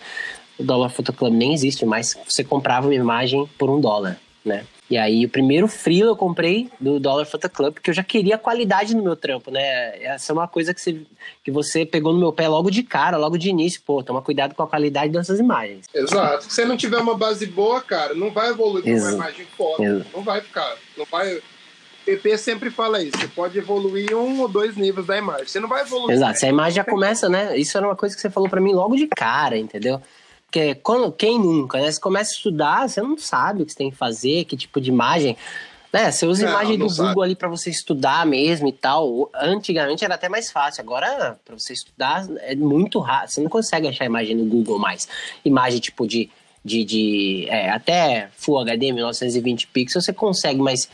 [0.57, 4.65] O Dollar Photo Club nem existe mais, você comprava uma imagem por um dólar, né?
[4.89, 8.39] E aí, o primeiro freela eu comprei do Dollar Photo Club, porque eu já queria
[8.39, 10.01] qualidade no meu trampo, né?
[10.03, 11.01] Essa é uma coisa que você,
[11.43, 13.81] que você pegou no meu pé logo de cara, logo de início.
[13.85, 15.85] Pô, toma cuidado com a qualidade dessas imagens.
[15.93, 16.45] Exato.
[16.45, 19.83] Se você não tiver uma base boa, cara, não vai evoluir com uma imagem foda.
[19.83, 20.09] Exato.
[20.11, 20.75] Não vai ficar.
[20.97, 21.39] Não vai.
[22.05, 23.15] PP sempre fala isso.
[23.15, 25.45] Você pode evoluir um ou dois níveis da imagem.
[25.45, 26.15] Você não vai evoluir.
[26.15, 26.39] Exato.
[26.39, 27.55] Se a imagem já começa, né?
[27.55, 30.01] Isso era uma coisa que você falou para mim logo de cara, entendeu?
[30.51, 30.81] Porque
[31.17, 31.91] quem nunca, né?
[31.91, 34.81] Você começa a estudar, você não sabe o que você tem que fazer, que tipo
[34.81, 35.37] de imagem.
[35.93, 36.11] Né?
[36.11, 37.09] Você usa Não, imagem não do sabe.
[37.09, 39.29] Google ali para você estudar mesmo e tal.
[39.35, 40.81] Antigamente era até mais fácil.
[40.81, 43.29] Agora, para você estudar, é muito raro.
[43.29, 45.07] Você não consegue achar imagem no Google mais.
[45.45, 46.29] Imagem tipo de.
[46.65, 50.89] de, de é, até Full HD 1920 pixels você consegue, mas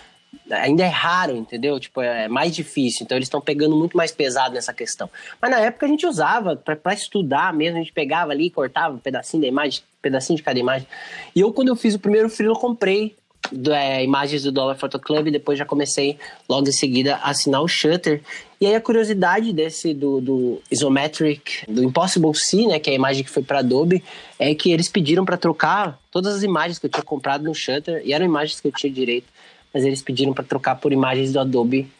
[0.49, 1.79] ainda é raro, entendeu?
[1.79, 3.03] Tipo, é mais difícil.
[3.03, 5.09] Então eles estão pegando muito mais pesado nessa questão.
[5.41, 8.99] Mas na época a gente usava para estudar mesmo, a gente pegava ali, cortava um
[8.99, 10.87] pedacinho da imagem, um pedacinho de cada imagem.
[11.35, 13.15] E eu, quando eu fiz o primeiro freela, eu comprei
[13.51, 16.17] do- é, imagens do Dollar Photo Club e depois já comecei
[16.49, 18.21] logo em seguida a assinar o Shutter.
[18.59, 22.95] E aí a curiosidade desse do, do Isometric, do Impossible C, né, que é a
[22.95, 24.03] imagem que foi para Adobe,
[24.39, 28.01] é que eles pediram para trocar todas as imagens que eu tinha comprado no Shutter
[28.05, 29.27] e eram imagens que eu tinha direito,
[29.75, 31.91] mas eles pediram para trocar por imagens do Adobe,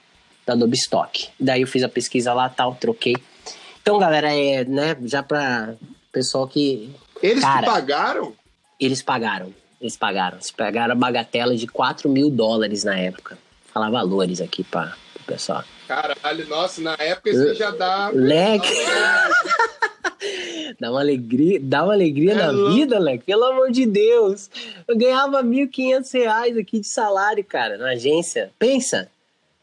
[0.47, 1.27] do Adobe Stock.
[1.38, 3.17] Daí eu fiz a pesquisa lá, tal, troquei.
[3.81, 5.75] Então, galera, é, né, já para
[6.09, 6.89] pessoal que
[7.21, 7.59] Eles Cara.
[7.59, 8.33] que pagaram?
[8.79, 9.53] eles pagaram.
[9.81, 10.38] Eles pagaram.
[10.38, 13.38] Eles pagaram a bagatela de 4 mil dólares na época.
[13.73, 15.65] Falar valores aqui para o pessoal.
[15.85, 18.09] Caralho, nossa, na época isso já dá.
[18.13, 18.73] Leque.
[20.79, 22.73] Dá uma alegria, dá uma alegria É na louco.
[22.73, 23.23] vida, Leque.
[23.25, 24.49] Pelo amor de Deus.
[24.88, 28.51] Eu ganhava 1.500 reais aqui de salário, cara, na agência.
[28.59, 29.09] Pensa.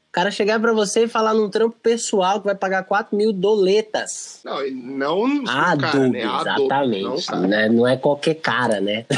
[0.09, 3.33] O cara chegar pra você e falar num trampo pessoal que vai pagar 4 mil
[3.33, 4.41] doletas.
[4.45, 6.23] Não, não o A cara, né?
[6.25, 7.31] Adobe, exatamente.
[7.33, 7.69] não né?
[7.69, 9.07] Não é qualquer cara, né?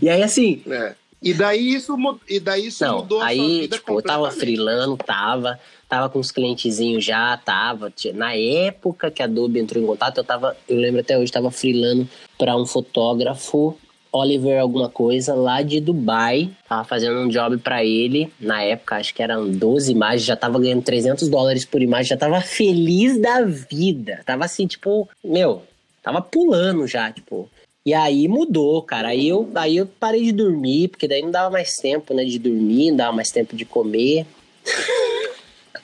[0.00, 0.94] e aí, assim, É.
[1.24, 1.96] E daí isso,
[2.28, 5.60] e daí isso Não, mudou a sua aí, vida tipo, eu tava freelando, tava,
[5.92, 7.92] tava com uns clientezinhos já, tava.
[8.14, 11.50] Na época que a Adobe entrou em contato, eu tava, eu lembro até hoje, tava
[11.50, 13.76] freelando pra um fotógrafo,
[14.10, 16.50] Oliver alguma coisa, lá de Dubai.
[16.66, 20.58] Tava fazendo um job pra ele, na época, acho que eram 12 imagens, já tava
[20.58, 24.22] ganhando 300 dólares por imagem, já tava feliz da vida.
[24.24, 25.62] Tava assim, tipo, meu,
[26.02, 27.50] tava pulando já, tipo.
[27.84, 29.08] E aí mudou, cara.
[29.08, 32.38] Aí eu, aí eu parei de dormir, porque daí não dava mais tempo, né, de
[32.38, 34.24] dormir, não dava mais tempo de comer.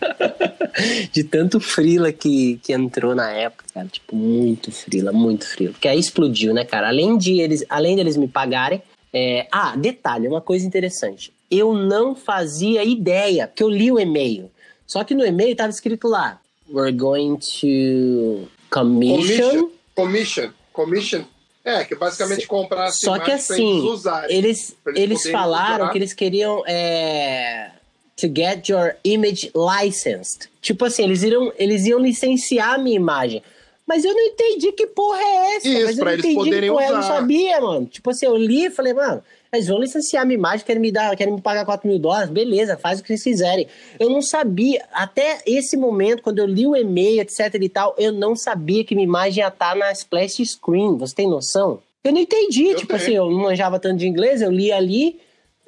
[1.12, 3.86] de tanto frila que, que entrou na época, cara.
[3.86, 5.72] Tipo, muito frila, muito frila.
[5.72, 6.88] Porque aí explodiu, né, cara?
[6.88, 8.82] Além de eles, além deles me pagarem.
[9.12, 11.32] é, Ah, detalhe, uma coisa interessante.
[11.50, 14.50] Eu não fazia ideia, porque eu li o e-mail.
[14.86, 16.40] Só que no e-mail tava escrito lá:
[16.70, 19.18] We're going to commission.
[19.18, 19.70] Commission.
[19.94, 20.50] Commission.
[20.72, 21.24] Commission.
[21.64, 25.92] É, que basicamente comprasse Só que assim, eles, usarem, eles, eles eles falaram usar.
[25.92, 27.72] que eles queriam é,
[28.20, 30.48] to get your image licensed.
[30.60, 33.42] Tipo assim, eles iam, eles iam licenciar a minha imagem.
[33.86, 35.68] Mas eu não entendi que porra é essa.
[35.68, 37.14] Isso, mas eu pra não eles entendi poderem que porra, eu não usar.
[37.14, 37.86] sabia, mano.
[37.86, 40.92] Tipo assim, eu li e falei, mano, eles vão licenciar a minha imagem, querem me
[40.92, 43.66] dar, querem me pagar 4 mil dólares, beleza, faz o que eles quiserem.
[43.98, 48.12] Eu não sabia, até esse momento, quando eu li o e-mail, etc e tal, eu
[48.12, 50.98] não sabia que minha imagem ia estar na splash screen.
[50.98, 51.78] Você tem noção?
[52.04, 53.00] Eu não entendi, Eu tipo tenho.
[53.00, 55.18] assim, eu não manjava tanto de inglês, eu li ali,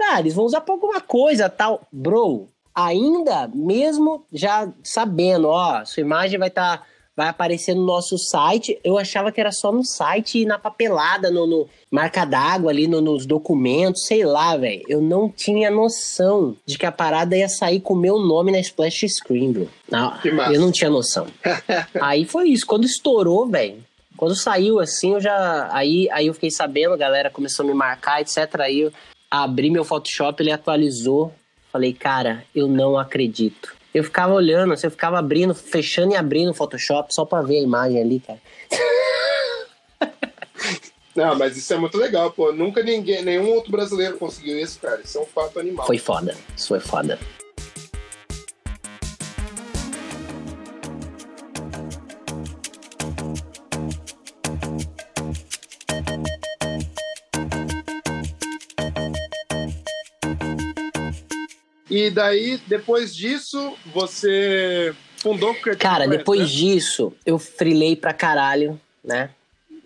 [0.03, 1.83] ah, eles vão usar pra alguma coisa, tal.
[1.93, 6.87] Bro, ainda, mesmo já sabendo, ó, sua imagem vai estar,
[7.17, 11.31] vai aparecer no nosso site, eu achava que era só no site e na papelada,
[11.31, 14.83] no, no marca d'água ali, no- nos documentos, sei lá, velho.
[14.89, 18.61] Eu não tinha noção de que a parada ia sair com o meu nome na
[18.61, 19.69] splash screen, bro.
[19.91, 20.53] Não, Que massa.
[20.55, 21.27] eu não tinha noção.
[22.01, 22.65] Aí foi isso.
[22.67, 23.83] Quando estourou, velho.
[24.17, 25.69] Quando saiu assim, eu já.
[25.73, 28.37] Aí, aí eu fiquei sabendo, a galera começou a me marcar, etc.
[28.61, 28.93] Aí eu
[29.31, 31.33] abri meu Photoshop, ele atualizou.
[31.71, 33.73] Falei, cara, eu não acredito.
[33.95, 37.59] Eu ficava olhando, assim, eu ficava abrindo, fechando e abrindo o Photoshop só pra ver
[37.59, 38.41] a imagem ali, cara.
[41.15, 42.53] Não, mas isso é muito legal, pô.
[42.53, 45.01] Nunca ninguém, nenhum outro brasileiro conseguiu isso, cara.
[45.05, 45.85] Isso é um fato animal.
[45.85, 46.37] Foi foda.
[46.57, 47.19] Isso foi foda.
[62.11, 66.47] E daí, depois disso, você fundou o Creative Cara, Plans, depois né?
[66.47, 69.31] disso, eu frilei pra caralho, né?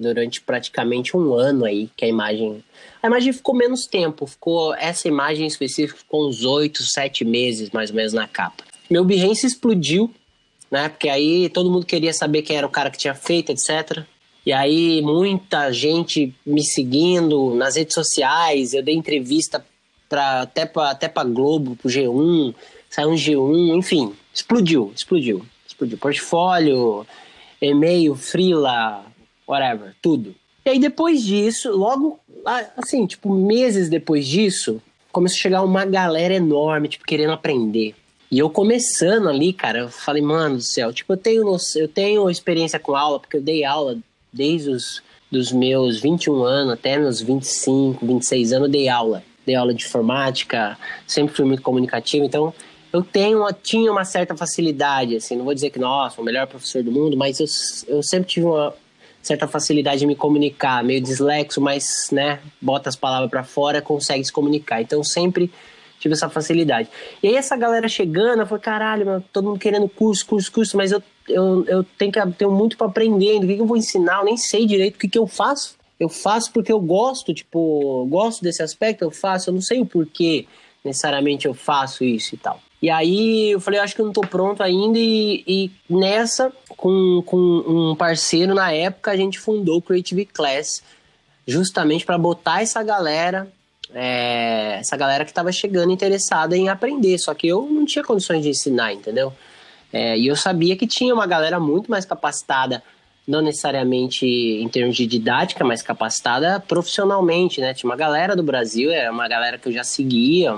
[0.01, 2.65] Durante praticamente um ano aí, que a imagem.
[3.03, 4.75] A imagem ficou menos tempo, ficou.
[4.75, 8.65] Essa imagem em específico ficou uns oito, sete meses, mais ou menos, na capa.
[8.91, 10.11] Meu Behance explodiu,
[10.71, 10.89] né?
[10.89, 14.03] Porque aí todo mundo queria saber quem era o cara que tinha feito, etc.
[14.47, 19.63] E aí muita gente me seguindo nas redes sociais, eu dei entrevista
[20.15, 22.55] pra, até para até pra Globo, pro G1,
[22.89, 25.45] saiu um G1, enfim, explodiu, explodiu.
[25.67, 25.99] Explodiu.
[25.99, 27.05] Portfólio,
[27.61, 29.05] e-mail, freela,
[29.47, 30.35] whatever, tudo.
[30.65, 32.21] E aí depois disso, logo,
[32.77, 37.95] assim, tipo, meses depois disso, começou a chegar uma galera enorme, tipo, querendo aprender.
[38.31, 42.31] E eu começando ali, cara, eu falei, mano do céu, tipo, eu tenho, eu tenho
[42.31, 43.99] experiência com aula, porque eu dei aula
[44.33, 49.25] desde os dos meus 21 anos até meus 25, 26 anos, eu dei aula.
[49.47, 52.55] Dei aula de informática, sempre fui muito comunicativo, então
[52.93, 56.83] eu tenho, tinha uma certa facilidade, assim, não vou dizer que, nossa, o melhor professor
[56.83, 57.47] do mundo, mas eu,
[57.97, 58.73] eu sempre tive uma
[59.25, 64.23] certa facilidade de me comunicar, meio dislexo, mas, né, bota as palavras pra fora, consegue
[64.25, 64.83] se comunicar.
[64.83, 65.51] Então sempre
[65.99, 66.89] tive essa facilidade.
[67.23, 70.93] E aí essa galera chegando, falei, caralho, meu, todo mundo querendo curso, curso, curso, mas
[70.93, 74.19] eu, eu, eu tenho, que, tenho muito pra aprender o que, que eu vou ensinar?
[74.19, 75.75] Eu nem sei direito o que, que eu faço.
[75.99, 79.87] Eu faço porque eu gosto, tipo, gosto desse aspecto, eu faço, eu não sei o
[79.87, 80.47] porquê
[80.85, 82.61] necessariamente eu faço isso e tal.
[82.83, 87.23] E aí eu falei, acho que eu não tô pronto ainda e, e nessa, com,
[87.25, 90.83] com um parceiro na época, a gente fundou o Creative Class
[91.47, 93.51] justamente para botar essa galera,
[93.95, 98.43] é, essa galera que estava chegando interessada em aprender, só que eu não tinha condições
[98.43, 99.33] de ensinar, entendeu?
[99.91, 102.83] É, e eu sabia que tinha uma galera muito mais capacitada,
[103.27, 107.73] não necessariamente em termos de didática, mas capacitada profissionalmente, né?
[107.73, 110.55] Tinha uma galera do Brasil, era uma galera que eu já seguia,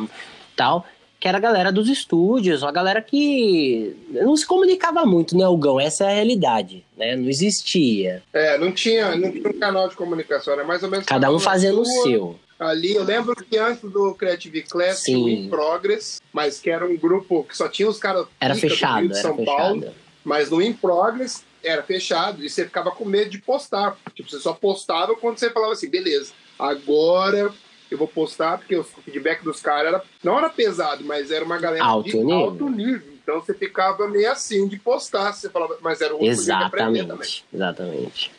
[0.56, 0.84] tal,
[1.18, 5.80] que era a galera dos estúdios, uma galera que não se comunicava muito, né, Hugão?
[5.80, 7.16] Essa é a realidade, né?
[7.16, 8.22] Não existia.
[8.32, 11.06] É, não tinha, não tinha um canal de comunicação, era mais ou menos.
[11.06, 12.38] Cada um fazendo o seu.
[12.58, 15.44] Ali, eu lembro que antes do Creative Class tinha o Sim.
[15.44, 19.12] In Progress, mas que era um grupo que só tinha os caras Era fechado, de
[19.12, 19.56] era São fechado.
[19.56, 19.86] Paulo.
[20.24, 23.96] Mas no In Progress era fechado e você ficava com medo de postar.
[24.14, 27.52] Tipo, você só postava quando você falava assim, beleza, agora
[27.90, 31.58] eu vou postar, porque o feedback dos caras era, não era pesado, mas era uma
[31.58, 32.34] galera Alto de nível.
[32.36, 33.12] alto nível.
[33.22, 35.32] Então você ficava meio assim de postar.
[35.32, 36.28] Você falava, mas era outro.
[36.28, 38.32] Exatamente, exatamente.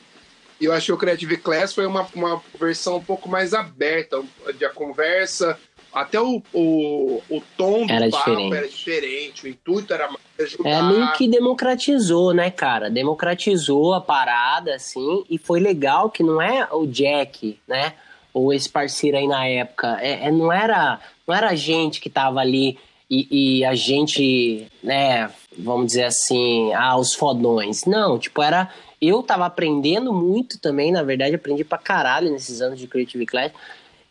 [0.59, 4.23] E eu achei que o Creative Class foi uma, uma versão um pouco mais aberta,
[4.57, 5.59] de a conversa,
[5.93, 8.55] até o, o, o tom do Era papo diferente.
[8.55, 10.69] era diferente, o intuito era mais ajudar.
[10.69, 12.89] É meio que democratizou, né, cara?
[12.89, 17.93] Democratizou a parada, assim, e foi legal que não é o Jack, né?
[18.33, 19.97] Ou esse parceiro aí na época.
[20.01, 22.77] É, é- não, era, não era a gente que tava ali
[23.09, 27.85] e, e a gente, né, vamos dizer assim, ah, os fodões.
[27.85, 28.69] Não, tipo, era.
[28.99, 33.51] Eu tava aprendendo muito também, na verdade, aprendi pra caralho nesses anos de Creative Class.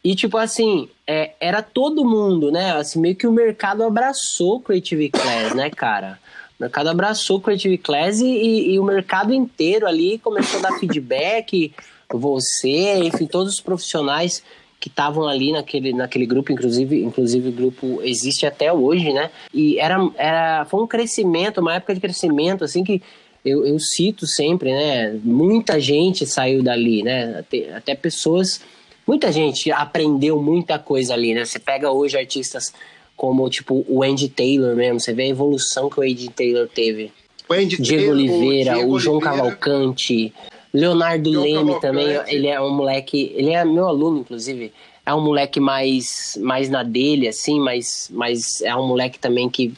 [0.07, 2.70] E, tipo assim, é, era todo mundo, né?
[2.76, 6.16] Assim, meio que o mercado abraçou Creative Class, né, cara?
[6.59, 10.78] O mercado abraçou Creative Class e, e- e o mercado inteiro ali começou a dar
[10.78, 11.72] feedback,
[12.09, 14.44] você, enfim, todos os profissionais
[14.78, 19.30] que estavam ali naquele, naquele grupo, inclusive, inclusive o grupo existe até hoje, né?
[19.52, 23.02] E era, era, foi um crescimento, uma época de crescimento, assim, que
[23.44, 25.18] eu, eu cito sempre, né?
[25.24, 27.38] Muita gente saiu dali, né?
[27.40, 28.61] Até, até pessoas,
[29.07, 31.44] muita gente aprendeu muita coisa ali, né?
[31.44, 32.72] Você pega hoje artistas
[33.16, 37.12] como, tipo, o Andy Taylor mesmo, você vê a evolução que o Andy Taylor teve.
[37.48, 39.36] O Andy Diego Taylor, Oliveira, o, Diego o João Oliveira.
[39.36, 40.34] Cavalcante,
[40.74, 41.80] Leonardo João Leme Cavalcante.
[41.80, 44.72] também, ele é um moleque, ele é meu aluno, inclusive,
[45.07, 49.72] é um moleque mais, mais na dele, assim, mas, mas é um moleque também que,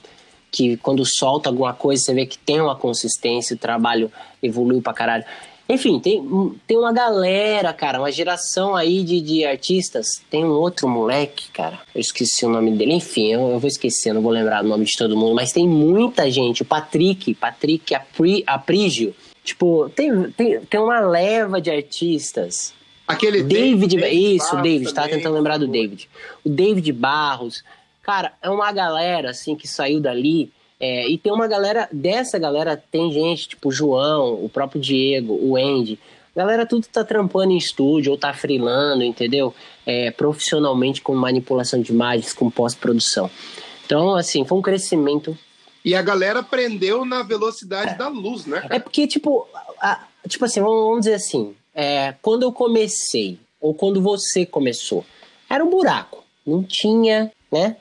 [0.51, 4.11] que quando solta alguma coisa, você vê que tem uma consistência, o trabalho
[4.43, 5.25] evoluiu pra caralho.
[5.69, 6.27] Enfim, tem,
[6.67, 10.23] tem uma galera, cara, uma geração aí de, de artistas.
[10.31, 12.95] Tem um outro moleque, cara, eu esqueci o nome dele.
[12.95, 15.69] Enfim, eu, eu vou esquecer, não vou lembrar o nome de todo mundo, mas tem
[15.69, 16.63] muita gente.
[16.63, 19.15] O Patrick, Patrick Apri, Aprígio.
[19.45, 22.73] Tipo, tem, tem, tem uma leva de artistas.
[23.07, 26.09] Aquele David, David isso, Barros David, tava tentando lembrar do David.
[26.45, 27.63] O David Barros.
[28.03, 30.51] Cara, é uma galera, assim, que saiu dali
[30.81, 35.35] é, e tem uma galera, dessa galera tem gente, tipo o João, o próprio Diego,
[35.35, 35.99] o Andy.
[36.37, 39.53] galera tudo tá trampando em estúdio ou tá freelando, entendeu?
[39.85, 43.29] É, profissionalmente com manipulação de imagens, com pós-produção.
[43.85, 45.37] Então, assim, foi um crescimento.
[45.85, 47.95] E a galera aprendeu na velocidade é.
[47.95, 48.65] da luz, né?
[48.71, 49.49] É porque, tipo,
[49.81, 55.05] a, tipo assim, vamos dizer assim, é, quando eu comecei, ou quando você começou,
[55.51, 56.23] era um buraco.
[56.47, 57.77] Não tinha, né?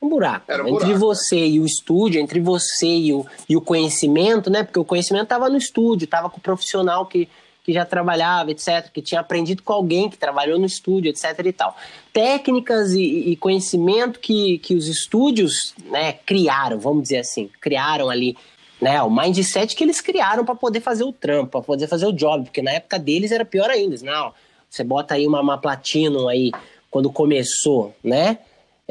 [0.00, 0.50] Um buraco.
[0.50, 1.46] Um entre buraco, você né?
[1.48, 4.62] e o estúdio, entre você e o, e o conhecimento, né?
[4.62, 7.28] Porque o conhecimento estava no estúdio, estava com o profissional que,
[7.62, 11.44] que já trabalhava, etc., que tinha aprendido com alguém que trabalhou no estúdio, etc.
[11.44, 11.76] e tal.
[12.12, 18.36] Técnicas e, e conhecimento que, que os estúdios né, criaram, vamos dizer assim, criaram ali.
[18.80, 22.12] Né, o mindset que eles criaram para poder fazer o trampo, para poder fazer o
[22.14, 23.94] job, porque na época deles era pior ainda.
[24.02, 24.32] Não,
[24.70, 26.50] você bota aí uma, uma Platinum aí
[26.90, 28.38] quando começou, né?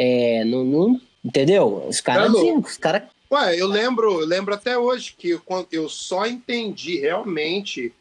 [0.02, 1.86] É, não, não, entendeu?
[1.86, 3.04] Os caras os caras.
[3.30, 5.42] Ué, eu lembro, eu lembro até hoje que eu,
[5.74, 7.94] eu só entendi realmente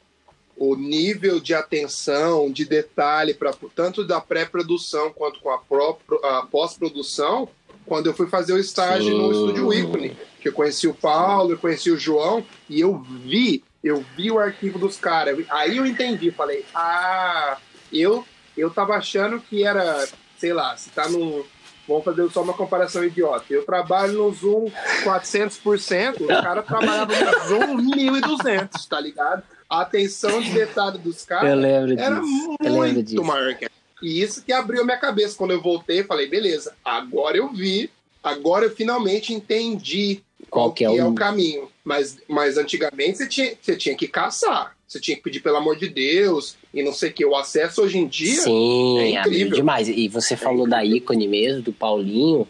[0.57, 7.49] o nível de atenção, de detalhe, pra, tanto da pré-produção quanto com a, a pós-produção,
[7.85, 9.19] quando eu fui fazer o estágio Sim.
[9.19, 10.17] no Estúdio Ícone.
[10.41, 14.39] Que eu conheci o Paulo, eu conheci o João, e eu vi, eu vi o
[14.39, 15.37] arquivo dos caras.
[15.49, 17.59] Aí eu entendi, falei, ah,
[17.93, 18.25] eu,
[18.57, 21.45] eu tava achando que era, sei lá, se tá num
[21.89, 23.47] Vamos fazer só uma comparação idiota.
[23.49, 24.71] Eu trabalho no Zoom
[25.05, 29.43] 400%, o cara trabalhava no Zoom 1.200, tá ligado?
[29.69, 31.51] A atenção de detalhe dos caras
[31.99, 33.67] era muito maior que
[34.03, 35.37] E isso que abriu minha cabeça.
[35.37, 37.91] Quando eu voltei, falei, beleza, agora eu vi,
[38.23, 40.99] agora eu finalmente entendi qual, qual que é, o...
[40.99, 41.71] é o caminho.
[41.83, 45.77] Mas, mas antigamente você tinha, você tinha que caçar você tinha que pedir pelo amor
[45.77, 47.25] de Deus e não sei o que.
[47.27, 49.55] O acesso hoje em dia Sim, é incrível.
[49.55, 49.87] demais.
[49.87, 52.49] E você é falou da ícone mesmo, do Paulinho.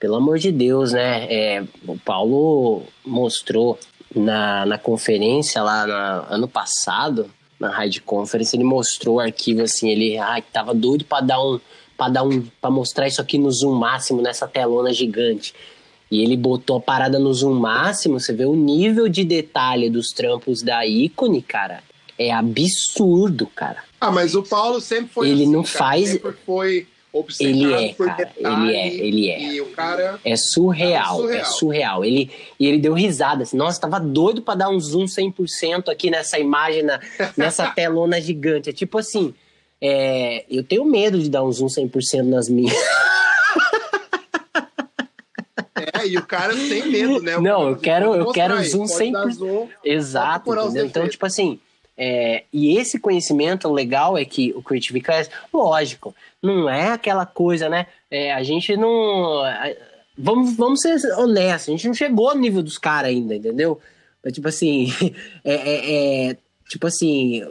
[0.00, 1.26] Pelo amor de Deus, né?
[1.32, 3.78] É, o Paulo mostrou
[4.14, 9.88] na, na conferência lá no ano passado, na Raid Conference, ele mostrou o arquivo assim,
[9.88, 11.58] ele ai, tava doido para dar um
[11.96, 15.54] para dar um para mostrar isso aqui no zoom máximo nessa telona gigante.
[16.10, 20.10] E ele botou a parada no zoom máximo, você vê o nível de detalhe dos
[20.10, 21.82] trampos da ícone, cara.
[22.18, 23.84] É absurdo, cara.
[24.00, 25.78] Ah, mas o Paulo sempre foi Ele assim, não cara.
[25.78, 26.08] faz.
[26.10, 26.86] Sempre foi
[27.40, 28.30] ele é, cara.
[28.36, 29.42] Ele é, ele é.
[29.54, 30.20] E o cara.
[30.24, 31.40] É surreal, é surreal.
[31.40, 32.04] É surreal.
[32.04, 33.56] Ele, e ele deu risada assim.
[33.56, 37.00] Nossa, tava doido para dar um zoom 100% aqui nessa imagem, na,
[37.36, 38.70] nessa telona gigante.
[38.70, 39.34] É tipo assim.
[39.80, 42.74] É, eu tenho medo de dar um zoom 100% nas minhas.
[46.06, 47.36] E o cara tem medo, né?
[47.36, 49.32] O não, eu quero, eu quero zoom sempre.
[49.32, 50.86] Zoom, Exato, entendeu?
[50.86, 51.58] Então, tipo assim,
[51.96, 57.68] é, e esse conhecimento legal é que o Creative Class, lógico, não é aquela coisa,
[57.68, 57.86] né?
[58.10, 59.42] É, a gente não.
[60.18, 63.80] Vamos, vamos ser honestos, a gente não chegou no nível dos caras ainda, entendeu?
[64.22, 64.92] Mas, tipo assim,
[65.44, 66.36] é, é, é
[66.68, 67.46] tipo assim,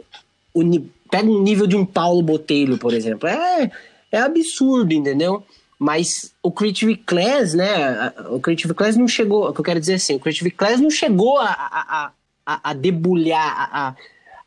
[0.52, 0.62] o,
[1.10, 3.28] pega um nível de um Paulo Botelho, por exemplo.
[3.28, 3.70] É,
[4.12, 5.44] é absurdo, entendeu?
[5.78, 8.12] Mas o Creative Class, né?
[8.30, 9.48] O Creative Class não chegou.
[9.48, 12.12] O que eu quero dizer assim, o Creative Class não chegou a, a,
[12.46, 13.96] a, a debulhar, a,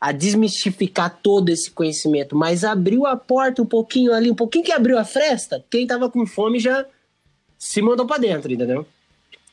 [0.00, 4.72] a desmistificar todo esse conhecimento, mas abriu a porta um pouquinho ali, um pouquinho que
[4.72, 5.64] abriu a fresta.
[5.70, 6.84] Quem tava com fome já
[7.58, 8.86] se mandou para dentro, entendeu?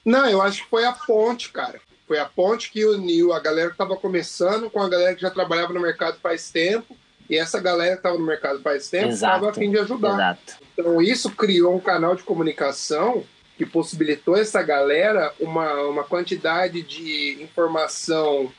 [0.03, 1.79] Não, eu acho que foi a ponte, cara.
[2.07, 5.29] Foi a ponte que uniu a galera que tava começando com a galera que já
[5.29, 6.95] trabalhava no mercado faz tempo.
[7.29, 10.13] E essa galera que estava no mercado faz tempo estava a fim de ajudar.
[10.13, 10.66] Exato.
[10.77, 13.23] Então, isso criou um canal de comunicação
[13.57, 18.51] que possibilitou essa galera uma, uma quantidade de informação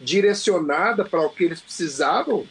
[0.00, 2.44] direcionada para o que eles precisavam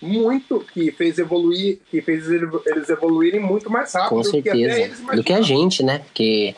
[0.00, 4.88] muito, que fez evoluir, que fez eles evoluírem muito mais rápido Com certeza.
[4.88, 5.98] do que do que a gente, né?
[5.98, 6.54] Porque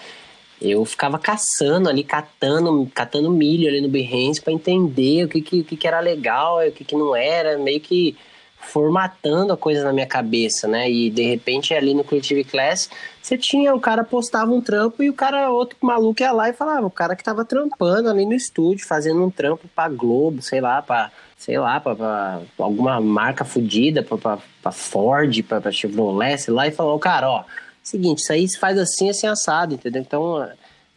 [0.61, 5.64] eu ficava caçando ali, catando, catando milho ali no Behance para entender o que, que,
[5.64, 8.16] que, era legal, o que, que não era, meio que
[8.61, 10.88] formatando a coisa na minha cabeça, né?
[10.90, 12.88] E de repente ali no Creative Class,
[13.20, 16.52] você tinha, o cara postava um trampo e o cara, outro maluco ia lá e
[16.52, 20.61] falava, o cara que tava trampando ali no estúdio, fazendo um trampo pra Globo, sei
[20.61, 26.70] lá, pra, sei lá, pra alguma marca fodida, pra, Ford, pra Chevrolet, sei lá, e
[26.70, 27.44] falou, cara, ó,
[27.82, 30.02] seguinte, isso aí se faz assim, assim, assado, entendeu?
[30.02, 30.48] Então,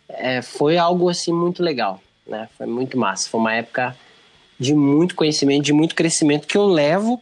[0.09, 2.47] é, foi algo, assim, muito legal, né?
[2.57, 3.29] Foi muito massa.
[3.29, 3.95] Foi uma época
[4.59, 7.21] de muito conhecimento, de muito crescimento que eu levo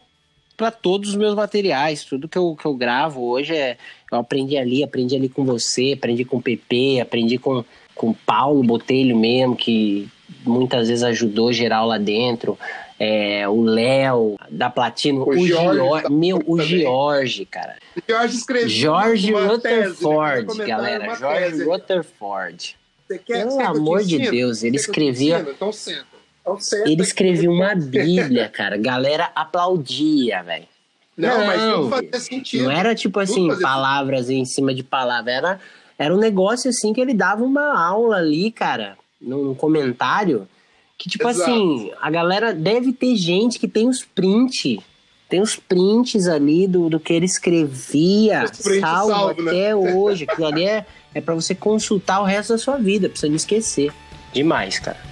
[0.56, 3.76] para todos os meus materiais, tudo que eu, que eu gravo hoje é
[4.10, 8.14] eu aprendi ali, aprendi ali com você, aprendi com o PP, aprendi com com o
[8.14, 10.08] Paulo Botelho mesmo, que
[10.44, 12.58] muitas vezes ajudou geral lá dentro.
[12.98, 17.76] É, o Léo da Platino, o, o George, tá meu, o George, cara.
[18.08, 18.68] George escreveu.
[18.68, 21.14] George Rutherford, tese, galera.
[21.16, 21.64] George tese.
[21.64, 22.76] Rutherford.
[23.06, 25.44] Você quer, Pelo amor de Deus, ele escrevia.
[25.48, 26.11] Então senta.
[26.42, 28.76] Então ele escrevia uma bíblia, cara.
[28.76, 30.66] Galera aplaudia, velho.
[31.16, 32.64] Não, não, mas tudo fazia sentido.
[32.64, 34.40] Não era tipo assim, palavras sentido.
[34.40, 35.34] em cima de palavras.
[35.34, 35.60] Era,
[35.98, 40.48] era um negócio assim que ele dava uma aula ali, cara, num comentário
[41.02, 41.50] que, tipo Exato.
[41.50, 44.78] assim, a galera deve ter gente que tem os prints.
[45.28, 48.44] Tem os prints ali do, do que ele escrevia,
[48.80, 49.50] salvo, salvo né?
[49.50, 49.74] até né?
[49.74, 50.24] hoje.
[50.28, 53.34] Aquilo ali é, é para você consultar o resto da sua vida, pra você não
[53.34, 53.92] esquecer.
[54.32, 55.11] Demais, cara.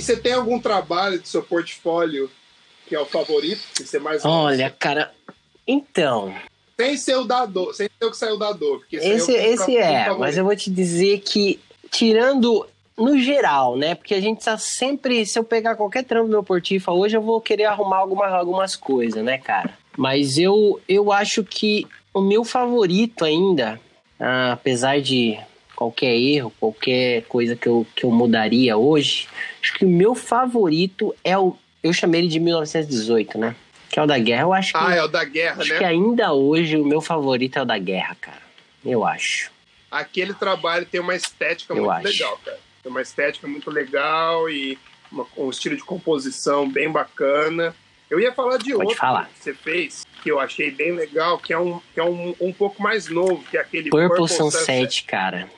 [0.00, 2.30] Você tem algum trabalho do seu portfólio
[2.86, 4.76] que é o favorito, que você mais Olha, gosta?
[4.78, 5.14] cara,
[5.66, 6.34] então.
[6.76, 8.84] Sem ser o da dor, sem ser o que saiu da dor.
[8.90, 12.66] Esse, esse, esse é, mas eu vou te dizer que, tirando
[12.98, 13.94] no geral, né?
[13.94, 17.22] Porque a gente tá sempre, se eu pegar qualquer trampo do meu portifa hoje, eu
[17.22, 19.78] vou querer arrumar alguma, algumas coisas, né, cara?
[19.96, 23.80] Mas eu, eu acho que o meu favorito ainda,
[24.18, 25.38] ah, apesar de
[25.80, 29.26] qualquer erro, qualquer coisa que eu, que eu mudaria hoje,
[29.62, 31.56] acho que o meu favorito é o.
[31.82, 33.56] Eu chamei ele de 1918, né?
[33.88, 34.42] Que é o da guerra.
[34.42, 34.78] Eu acho que.
[34.78, 35.78] Ah, é o da guerra, acho né?
[35.78, 38.42] que ainda hoje o meu favorito é o da guerra, cara.
[38.84, 39.50] Eu acho.
[39.90, 42.08] Aquele trabalho tem uma estética eu muito acho.
[42.08, 42.58] legal, cara.
[42.82, 44.78] Tem uma estética muito legal e
[45.10, 47.74] uma, um estilo de composição bem bacana.
[48.10, 49.30] Eu ia falar de Pode outro falar.
[49.30, 52.52] que você fez, que eu achei bem legal, que é um, que é um, um
[52.52, 55.48] pouco mais novo, que é aquele Purple, Purple Sunset, Sunset, cara.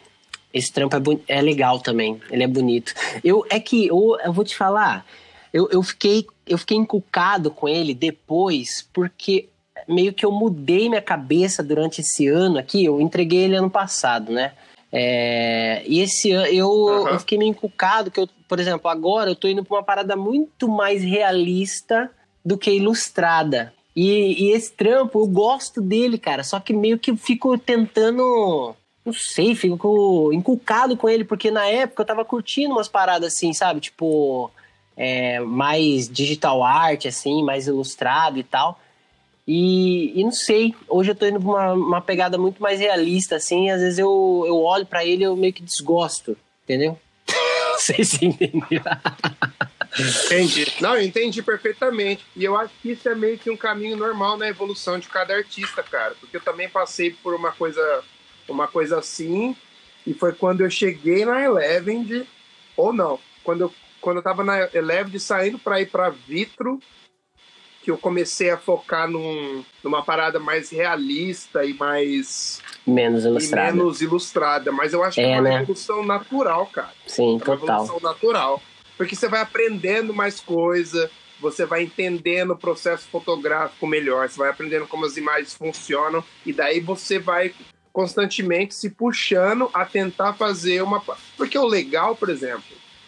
[0.52, 2.94] Esse trampo é, é legal também, ele é bonito.
[3.22, 5.06] Eu é que eu, eu vou te falar,
[5.52, 9.48] eu, eu fiquei eu fiquei encucado com ele depois porque
[9.88, 12.84] meio que eu mudei minha cabeça durante esse ano aqui.
[12.84, 14.52] Eu entreguei ele ano passado, né?
[14.92, 17.08] É, e esse ano eu, uhum.
[17.08, 20.14] eu fiquei meio encucado que eu, por exemplo, agora eu tô indo pra uma parada
[20.16, 22.10] muito mais realista
[22.44, 23.72] do que ilustrada.
[23.94, 26.42] E, e esse trampo, eu gosto dele, cara.
[26.42, 28.74] Só que meio que eu fico tentando
[29.04, 33.52] não sei, fico inculcado com ele, porque na época eu tava curtindo umas paradas assim,
[33.52, 33.80] sabe?
[33.80, 34.50] Tipo,
[34.96, 38.80] é, mais digital art, assim, mais ilustrado e tal.
[39.46, 43.36] E, e, não sei, hoje eu tô indo pra uma, uma pegada muito mais realista,
[43.36, 46.96] assim, às vezes eu, eu olho para ele e eu meio que desgosto, entendeu?
[47.26, 48.82] não sei se entendeu.
[49.98, 50.72] Entendi.
[50.80, 52.24] Não, eu entendi perfeitamente.
[52.36, 55.34] E eu acho que isso é meio que um caminho normal na evolução de cada
[55.34, 56.14] artista, cara.
[56.18, 58.02] Porque eu também passei por uma coisa
[58.52, 59.56] uma coisa assim.
[60.06, 62.26] E foi quando eu cheguei na Eleven, de,
[62.76, 66.80] ou não, quando eu, quando eu tava na Eleven, saindo para ir para Vitro,
[67.82, 72.62] que eu comecei a focar num, numa parada mais realista e mais.
[72.86, 73.72] Menos ilustrada.
[73.72, 74.72] menos ilustrada.
[74.72, 75.62] Mas eu acho é, que é uma né?
[75.62, 76.92] evolução natural, cara.
[77.06, 77.84] Sim, é uma total.
[77.84, 78.62] evolução natural.
[78.96, 84.50] Porque você vai aprendendo mais coisa, você vai entendendo o processo fotográfico melhor, você vai
[84.50, 87.52] aprendendo como as imagens funcionam, e daí você vai
[87.92, 91.02] constantemente se puxando a tentar fazer uma.
[91.36, 92.64] Porque o legal, por exemplo,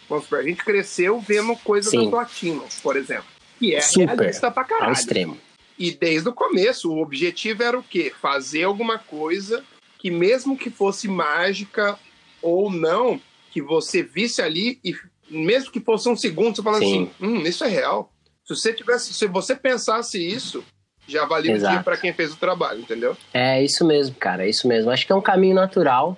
[0.07, 2.05] vamos supor, a gente cresceu vendo coisas Sim.
[2.05, 3.25] da Platino, por exemplo,
[3.57, 4.87] que é Super, realista pra caralho.
[4.87, 5.37] Ao extremo.
[5.77, 8.13] E desde o começo, o objetivo era o quê?
[8.21, 9.63] Fazer alguma coisa
[9.97, 11.99] que, mesmo que fosse mágica
[12.41, 13.19] ou não,
[13.51, 14.95] que você visse ali e
[15.29, 16.85] mesmo que fosse um segundo, você fala Sim.
[16.85, 18.11] assim: hum, isso é real.
[18.45, 20.63] Se você tivesse, se você pensasse isso,
[21.07, 21.39] já Exato.
[21.39, 23.15] o dia para quem fez o trabalho, entendeu?
[23.33, 24.91] É isso mesmo, cara, é isso mesmo.
[24.91, 26.17] Acho que é um caminho natural.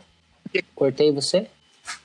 [0.76, 1.48] Cortei você?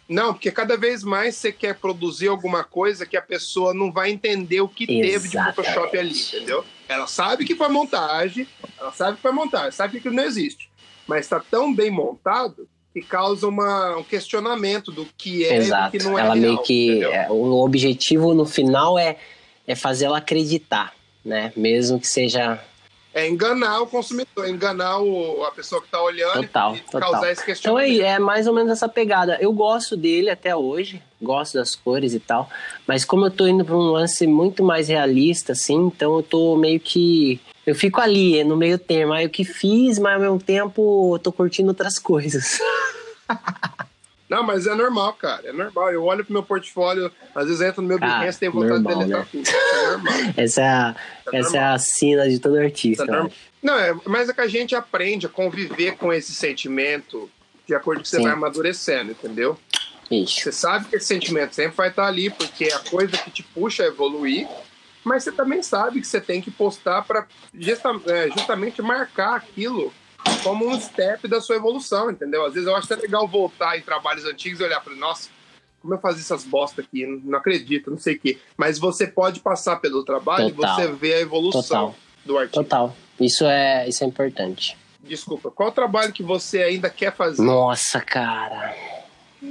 [0.09, 4.11] Não, porque cada vez mais você quer produzir alguma coisa que a pessoa não vai
[4.11, 6.64] entender o que teve de Photoshop ali, entendeu?
[6.89, 8.47] Ela sabe que foi montagem,
[8.78, 10.70] ela sabe que foi montagem, sabe que aquilo não existe.
[11.07, 15.97] Mas está tão bem montado que causa uma, um questionamento do que é Exato.
[15.97, 19.16] e do que não é ela real, meio que é, o objetivo no final é,
[19.66, 21.53] é fazer ela acreditar, né?
[21.57, 22.62] Mesmo que seja
[23.15, 27.13] É enganar o consumidor, enganar o, a pessoa que está olhando Total, e total.
[27.13, 28.01] causar esse Então questionamento.
[28.03, 29.37] é, é mais ou menos essa pegada.
[29.39, 32.49] Eu gosto dele até hoje, gosto das cores e tal,
[32.87, 36.57] mas como eu tô indo pra um lance muito mais realista, assim, então eu tô
[36.57, 37.39] meio que.
[37.67, 39.13] Eu fico ali, no meio termo.
[39.13, 42.59] Aí o que fiz, mas ao mesmo tempo eu tô curtindo outras coisas.
[44.33, 45.51] Não, mas é normal, cara.
[45.51, 45.93] É normal.
[45.93, 48.95] Eu olho pro meu portfólio, às vezes entra no meu Behance e tenho vontade normal,
[48.95, 49.28] de deletar né?
[49.30, 49.51] tudo.
[49.51, 50.14] É normal.
[50.39, 50.97] Essa é a,
[51.30, 53.03] É essa é a sina de todo artista.
[53.03, 53.26] É normal.
[53.26, 53.37] acho.
[53.62, 57.30] Não, é, mas é que a gente aprende a conviver com esse sentimento
[57.66, 58.22] de acordo com que você Sim.
[58.22, 59.59] vai amadurecendo, entendeu?
[60.11, 60.41] Isso.
[60.41, 63.43] Você sabe que esse sentimento sempre vai estar ali, porque é a coisa que te
[63.43, 64.49] puxa a evoluir,
[65.05, 69.93] mas você também sabe que você tem que postar para justamente marcar aquilo
[70.43, 72.45] como um step da sua evolução, entendeu?
[72.45, 75.29] Às vezes eu acho até legal voltar em trabalhos antigos e olhar para nossa,
[75.81, 78.39] como eu fazia essas bosta aqui, não acredito, não sei o quê.
[78.57, 80.81] Mas você pode passar pelo trabalho Total.
[80.81, 81.95] e você vê a evolução Total.
[82.25, 82.62] do artista.
[82.62, 82.97] Total.
[83.20, 84.77] Isso é, isso é importante.
[85.03, 87.43] Desculpa, qual trabalho que você ainda quer fazer?
[87.43, 88.75] Nossa, cara.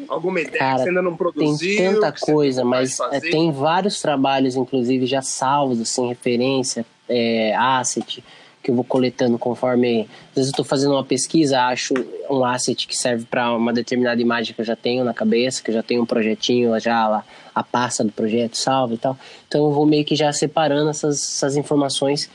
[0.08, 1.94] Alguma ideia Cara, que você ainda não Tem produziu?
[1.94, 7.54] tanta que você coisa, mas é, tem vários trabalhos, inclusive, já salvos, assim, referência, é,
[7.56, 8.24] asset,
[8.62, 10.02] que eu vou coletando conforme.
[10.30, 11.94] Às vezes eu estou fazendo uma pesquisa, acho
[12.30, 15.72] um asset que serve para uma determinada imagem que eu já tenho na cabeça, que
[15.72, 19.18] eu já tenho um projetinho, já lá, a pasta do projeto salva e tal.
[19.48, 22.30] Então eu vou meio que já separando essas, essas informações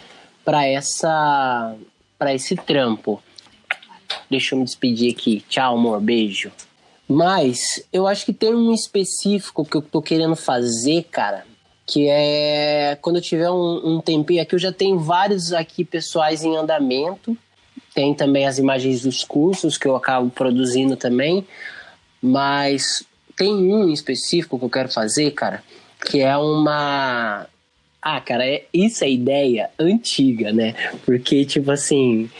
[0.45, 1.75] para essa
[2.19, 3.23] para esse trampo.
[4.31, 5.45] Deixa eu me despedir aqui.
[5.49, 6.01] Tchau, amor.
[6.01, 6.51] Beijo.
[7.09, 11.45] Mas eu acho que tem um específico que eu tô querendo fazer, cara,
[11.87, 16.43] que é quando eu tiver um, um tempinho aqui, eu já tenho vários aqui pessoais
[16.43, 17.37] em andamento.
[17.95, 21.47] Tem também as imagens dos cursos que eu acabo produzindo também.
[22.21, 23.05] Mas
[23.37, 25.63] tem um específico que eu quero fazer, cara,
[26.05, 27.47] que é uma.
[28.03, 30.75] Ah, cara, é, isso é ideia antiga, né?
[31.05, 32.31] Porque, tipo assim,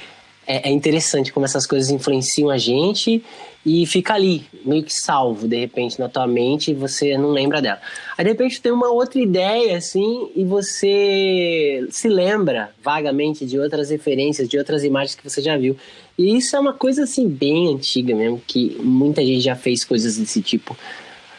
[0.47, 3.25] é, é interessante como essas coisas influenciam a gente
[3.67, 7.61] e fica ali, meio que salvo, de repente, na tua mente e você não lembra
[7.61, 7.81] dela.
[8.17, 13.91] Aí, de repente, tem uma outra ideia, assim, e você se lembra vagamente de outras
[13.91, 15.77] referências, de outras imagens que você já viu.
[16.17, 20.17] E isso é uma coisa, assim, bem antiga mesmo, que muita gente já fez coisas
[20.17, 20.77] desse tipo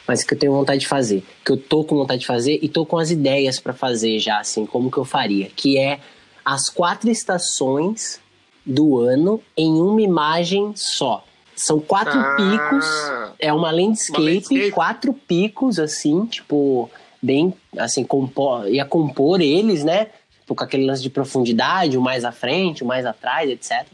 [0.06, 2.70] mas que eu tenho vontade de fazer, que eu tô com vontade de fazer e
[2.70, 6.00] tô com as ideias para fazer já, assim, como que eu faria, que é
[6.46, 8.22] as quatro estações
[8.66, 11.26] do ano em uma imagem só.
[11.58, 12.86] São quatro Ah, picos,
[13.40, 14.72] é uma landscape, Uma landscape.
[14.72, 16.90] quatro picos, assim, tipo,
[17.22, 20.08] bem, assim, compor, ia compor eles, né?
[20.42, 23.86] Tipo, com aquele lance de profundidade, o mais à frente, o mais atrás, etc.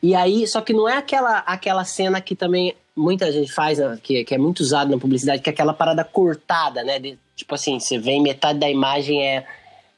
[0.00, 3.98] E aí, só que não é aquela, aquela cena que também muita gente faz, né,
[4.02, 6.98] que, que é muito usado na publicidade, que é aquela parada cortada, né?
[7.00, 9.44] De- tipo assim, você vê metade da imagem é,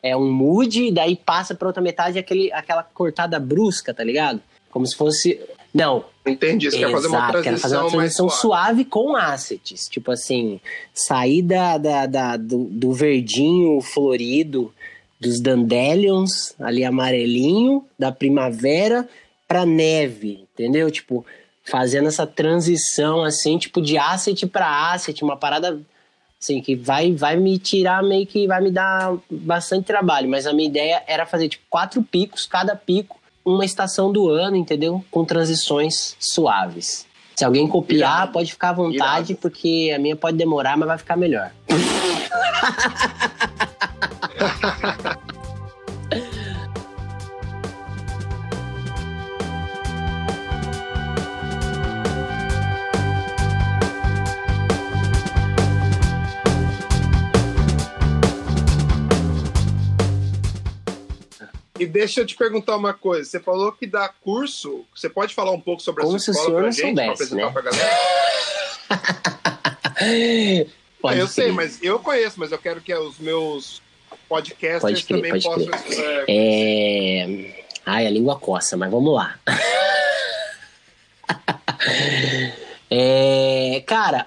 [0.03, 4.41] é um mood, e daí passa pra outra metade aquele, aquela cortada brusca, tá ligado?
[4.71, 5.39] Como se fosse.
[5.73, 6.71] Não, Entendi.
[6.71, 8.41] Você quer fazer uma Exato, transição, quero fazer uma transição suave.
[8.41, 8.85] suave.
[8.85, 9.89] com assets.
[9.89, 10.61] Tipo assim,
[10.93, 14.73] sair da, da, da- do, do verdinho florido
[15.18, 19.09] dos dandelions, ali amarelinho, da primavera,
[19.49, 20.91] pra neve, entendeu?
[20.91, 21.25] Tipo,
[21.64, 25.81] fazendo essa transição assim, tipo, de asset pra asset, uma parada
[26.41, 30.53] assim, que vai, vai me tirar meio que vai me dar bastante trabalho, mas a
[30.55, 35.05] minha ideia era fazer tipo quatro picos, cada pico uma estação do ano, entendeu?
[35.11, 37.07] Com transições suaves.
[37.36, 38.32] Se alguém copiar, Irado.
[38.32, 39.41] pode ficar à vontade, Irado.
[39.41, 41.51] porque a minha pode demorar, mas vai ficar melhor.
[61.81, 63.24] E deixa eu te perguntar uma coisa.
[63.28, 64.85] Você falou que dá curso.
[64.95, 67.53] Você pode falar um pouco sobre a Como sua escola não gente, soubesse, apresentar né?
[67.53, 67.99] pra galera?
[71.16, 71.55] Eu sei, crer.
[71.55, 73.81] mas eu conheço, mas eu quero que os meus
[74.28, 75.95] podcasters Pode crer, também pode possam.
[76.28, 77.64] é, É...
[77.87, 79.39] Ai, a língua coça, mas vamos lá.
[82.93, 84.26] É, cara,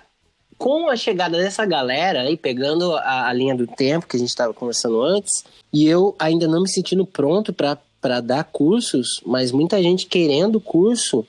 [0.57, 4.29] com a chegada dessa galera aí, pegando a, a linha do tempo que a gente
[4.29, 5.43] estava conversando antes,
[5.73, 11.25] e eu ainda não me sentindo pronto para dar cursos, mas muita gente querendo curso,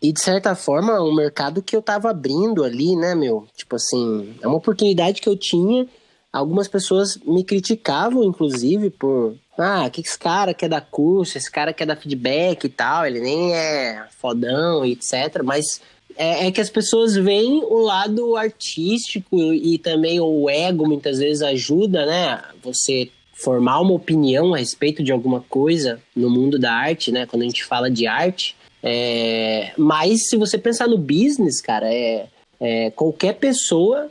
[0.00, 3.48] e de certa forma, um mercado que eu tava abrindo ali, né, meu?
[3.56, 5.88] Tipo assim, é uma oportunidade que eu tinha.
[6.32, 9.34] Algumas pessoas me criticavam, inclusive, por.
[9.58, 11.36] Ah, o que esse cara quer dar curso?
[11.36, 13.06] Esse cara quer dar feedback e tal.
[13.06, 15.42] Ele nem é fodão e etc.
[15.42, 15.80] Mas
[16.16, 21.42] é, é, que as pessoas veem o lado artístico e também o ego muitas vezes
[21.42, 22.40] ajuda, né?
[22.62, 27.24] Você formar uma opinião a respeito de alguma coisa no mundo da arte, né?
[27.24, 28.56] Quando a gente fala de arte.
[28.82, 29.72] É...
[29.78, 32.26] Mas se você pensar no business, cara, é,
[32.60, 32.90] é...
[32.90, 34.10] qualquer pessoa,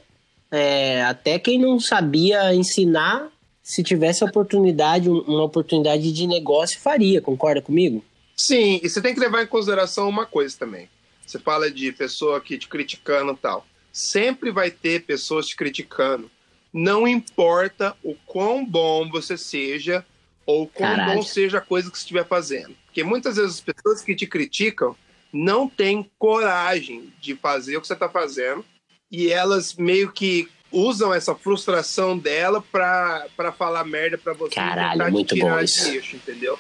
[0.49, 1.03] é...
[1.03, 3.29] até quem não sabia ensinar,
[3.61, 7.21] se tivesse oportunidade, uma oportunidade de negócio, faria.
[7.21, 8.03] Concorda comigo?
[8.35, 10.87] Sim, e você tem que levar em consideração uma coisa também.
[11.25, 13.67] Você fala de pessoa que te criticando e tal.
[13.91, 16.31] Sempre vai ter pessoas te criticando.
[16.73, 20.05] Não importa o quão bom você seja
[20.45, 21.15] ou quão Caralho.
[21.15, 22.75] bom seja a coisa que você estiver fazendo.
[22.85, 24.95] Porque muitas vezes as pessoas que te criticam
[25.31, 28.63] não têm coragem de fazer o que você está fazendo
[29.11, 35.35] e elas meio que usam essa frustração dela para falar merda para você Caralho, muito
[35.37, 35.87] bom isso.
[35.89, 36.57] Eixo, entendeu?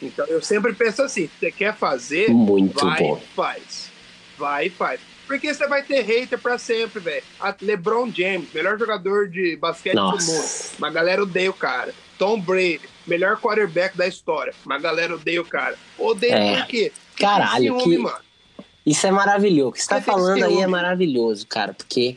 [0.00, 3.22] Então eu sempre penso assim, você quer fazer, muito vai, bom.
[3.36, 3.90] faz.
[4.36, 5.00] Vai e faz.
[5.26, 7.22] Porque você vai ter hater pra sempre, velho.
[7.60, 10.26] LeBron James, melhor jogador de basquete Nossa.
[10.26, 10.78] do mundo.
[10.78, 11.94] Uma galera odeia o cara.
[12.18, 14.54] Tom Brady, melhor quarterback da história.
[14.64, 15.76] Uma galera odeia o cara.
[15.98, 16.56] Odeia é.
[16.56, 16.92] por quê?
[17.16, 18.02] Caralho, ciúme, que...
[18.02, 18.18] mano.
[18.84, 19.70] Isso é maravilhoso.
[19.70, 21.72] O que você tá falando aí é maravilhoso, cara.
[21.72, 22.16] Porque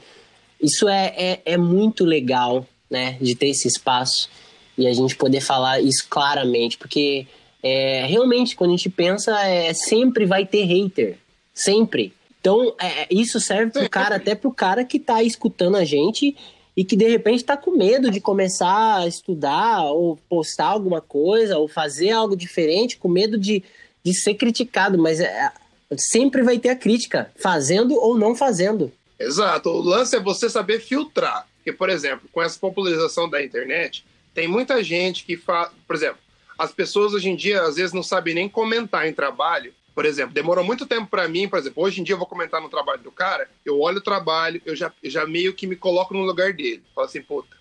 [0.62, 3.18] isso é, é, é muito legal, né?
[3.22, 4.30] De ter esse espaço
[4.78, 6.78] e a gente poder falar isso claramente.
[6.78, 7.28] Porque
[7.62, 11.18] é, realmente, quando a gente pensa, é, sempre vai ter hater.
[11.54, 12.14] Sempre.
[12.46, 16.38] Então, é, é, isso serve pro cara, até pro cara que tá escutando a gente
[16.78, 21.58] e que de repente tá com medo de começar a estudar ou postar alguma coisa
[21.58, 23.64] ou fazer algo diferente, com medo de,
[24.04, 24.96] de ser criticado.
[24.96, 25.52] Mas é,
[25.98, 28.92] sempre vai ter a crítica, fazendo ou não fazendo.
[29.18, 29.70] Exato.
[29.70, 31.48] O lance é você saber filtrar.
[31.58, 35.72] Porque, por exemplo, com essa popularização da internet, tem muita gente que faz.
[35.88, 36.20] Por exemplo,
[36.60, 40.34] as pessoas hoje em dia às vezes não sabem nem comentar em trabalho por exemplo,
[40.34, 43.02] demorou muito tempo para mim, por exemplo, hoje em dia eu vou comentar no trabalho
[43.02, 46.52] do cara, eu olho o trabalho, eu já, já meio que me coloco no lugar
[46.52, 46.84] dele.
[46.94, 47.56] Falo assim, puta,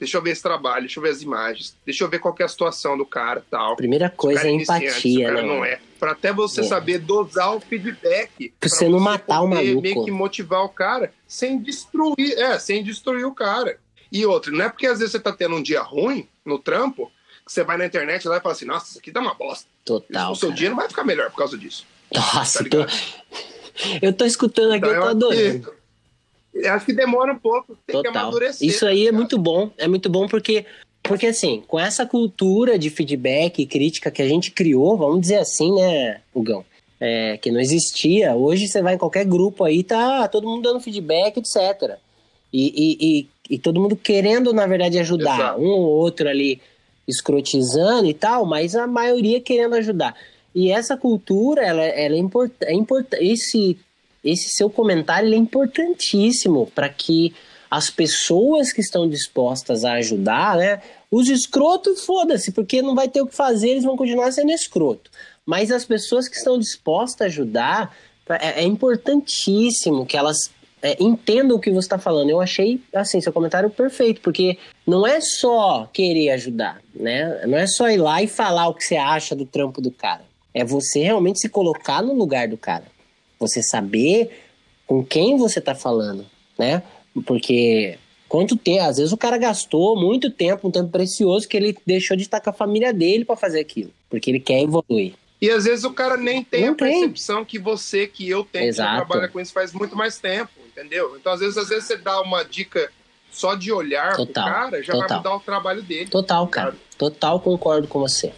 [0.00, 2.42] deixa eu ver esse trabalho, deixa eu ver as imagens, deixa eu ver qual é
[2.42, 3.76] a situação do cara tal.
[3.76, 5.42] Primeira coisa é, é empatia, né?
[5.42, 5.78] não é.
[6.00, 6.64] Pra até você é.
[6.64, 8.54] saber dosar o feedback.
[8.58, 9.82] Pra, você não matar o maluco.
[9.82, 13.78] meio que motivar o cara sem destruir, é, sem destruir o cara.
[14.10, 17.12] E outro, não é porque às vezes você tá tendo um dia ruim no trampo,
[17.46, 19.68] você vai na internet lá e fala assim, nossa, isso aqui dá uma bosta.
[19.84, 20.32] Total.
[20.32, 20.58] O seu cara.
[20.58, 21.86] dia não vai ficar melhor por causa disso.
[22.12, 22.86] Nossa, tá tô...
[24.00, 25.72] eu tô escutando aqui, então, eu tô adorando.
[26.52, 28.12] Que, acho que demora um pouco, tem Total.
[28.12, 28.68] que amadurecer.
[28.68, 30.64] Isso aí é muito bom, é muito bom porque
[31.04, 35.36] porque assim, com essa cultura de feedback e crítica que a gente criou, vamos dizer
[35.36, 36.64] assim, né, Hugão?
[36.98, 38.34] É, que não existia.
[38.34, 41.98] Hoje você vai em qualquer grupo aí, tá todo mundo dando feedback, etc.
[42.50, 45.38] E, e, e, e todo mundo querendo, na verdade, ajudar.
[45.38, 45.60] Exato.
[45.60, 46.62] Um ou outro ali
[47.06, 50.14] escrotizando e tal, mas a maioria querendo ajudar.
[50.54, 52.70] E essa cultura, ela, ela é importante.
[52.70, 53.76] É import esse,
[54.22, 57.34] esse seu comentário é importantíssimo para que
[57.70, 60.80] as pessoas que estão dispostas a ajudar, né?
[61.10, 65.10] Os escrotos, foda-se, porque não vai ter o que fazer, eles vão continuar sendo escroto.
[65.44, 67.96] Mas as pessoas que estão dispostas a ajudar,
[68.28, 70.50] é, é importantíssimo que elas
[70.84, 72.28] é, entendam o que você está falando.
[72.28, 77.40] Eu achei, assim, seu comentário perfeito, porque não é só querer ajudar, né?
[77.46, 80.26] Não é só ir lá e falar o que você acha do trampo do cara.
[80.52, 82.84] É você realmente se colocar no lugar do cara.
[83.40, 84.30] Você saber
[84.86, 86.26] com quem você está falando,
[86.58, 86.82] né?
[87.24, 91.74] Porque quanto tempo, às vezes o cara gastou muito tempo, um tempo precioso que ele
[91.86, 95.14] deixou de estar com a família dele para fazer aquilo, porque ele quer evoluir.
[95.40, 97.44] E às vezes o cara nem tem Não a percepção tem.
[97.46, 99.00] que você, que eu tenho, Exato.
[99.00, 101.16] que trabalha com isso faz muito mais tempo entendeu?
[101.16, 102.90] Então, às vezes, às vezes você dá uma dica
[103.30, 105.08] só de olhar total, pro cara, já total.
[105.08, 106.10] vai mudar o trabalho dele.
[106.10, 106.70] Total, cara.
[106.72, 106.78] Sabe?
[106.98, 108.32] Total concordo com você.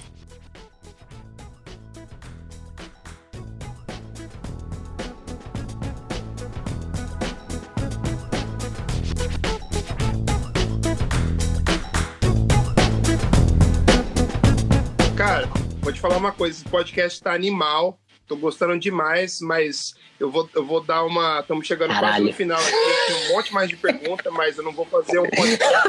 [15.17, 15.49] Cara,
[15.81, 17.99] vou te falar uma coisa, esse podcast tá animal.
[18.27, 21.41] Tô gostando demais, mas eu vou, eu vou dar uma.
[21.41, 22.15] Estamos chegando Caralho.
[22.15, 23.07] quase no final aqui.
[23.07, 25.89] Tem um monte mais de perguntas, mas eu não vou fazer um podcast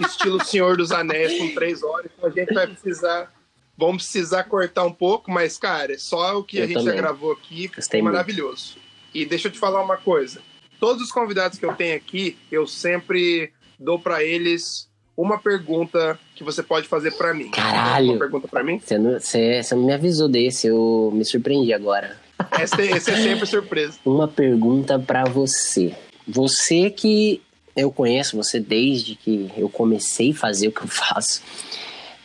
[0.00, 2.10] estilo Senhor dos Anéis com três horas.
[2.16, 3.32] Então a gente vai precisar.
[3.76, 6.94] Vamos precisar cortar um pouco, mas, cara, só o que eu a gente também.
[6.94, 8.72] já gravou aqui foi maravilhoso.
[8.74, 8.88] Muito.
[9.14, 10.42] E deixa eu te falar uma coisa.
[10.80, 14.88] Todos os convidados que eu tenho aqui, eu sempre dou para eles
[15.18, 17.50] uma pergunta que você pode fazer para mim.
[17.50, 18.12] Caralho!
[18.12, 18.78] Uma pergunta para mim?
[18.78, 22.16] Você não, você, você não me avisou desse, eu me surpreendi agora.
[22.62, 23.98] esse, esse é sempre surpresa.
[24.04, 25.92] Uma pergunta para você.
[26.26, 27.42] Você que
[27.74, 31.42] eu conheço você desde que eu comecei a fazer o que eu faço.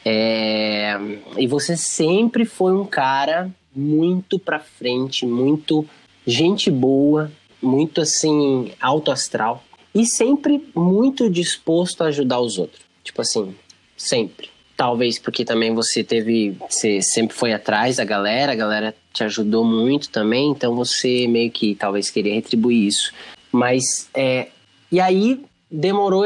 [0.05, 0.95] É...
[1.35, 5.83] E você sempre foi um cara muito pra frente, muito
[6.27, 9.63] gente boa, muito assim, alto astral.
[9.95, 12.82] E sempre muito disposto a ajudar os outros.
[13.03, 13.55] Tipo assim,
[13.97, 14.49] sempre.
[14.75, 16.57] Talvez porque também você teve.
[16.69, 21.51] Você sempre foi atrás da galera, a galera te ajudou muito também, então você meio
[21.51, 23.13] que talvez queria retribuir isso.
[23.51, 24.47] Mas, é.
[24.91, 26.25] E aí, demorou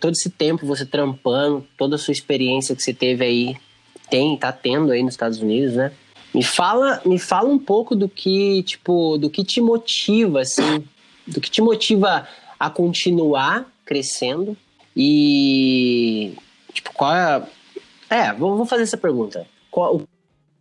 [0.00, 3.56] todo esse tempo você trampando, toda a sua experiência que você teve aí,
[4.10, 5.92] tem, tá tendo aí nos Estados Unidos, né?
[6.34, 10.84] Me fala, me fala um pouco do que, tipo, do que te motiva, assim,
[11.26, 12.28] do que te motiva
[12.58, 14.56] a continuar crescendo
[15.00, 16.34] e,
[16.72, 17.48] tipo, qual é...
[18.10, 19.46] É, vou, fazer essa pergunta.
[19.70, 20.02] Qual,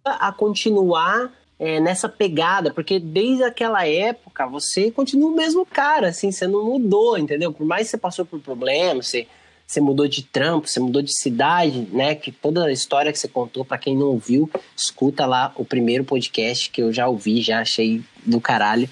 [0.06, 6.32] a continuar é, nessa pegada, porque desde aquela época você continua o mesmo cara, assim,
[6.32, 7.52] você não mudou, entendeu?
[7.52, 9.28] Por mais que você passou por problemas, você,
[9.66, 12.14] você mudou de trampo, você mudou de cidade, né?
[12.14, 16.04] Que toda a história que você contou, para quem não ouviu, escuta lá o primeiro
[16.04, 18.88] podcast que eu já ouvi, já achei do caralho,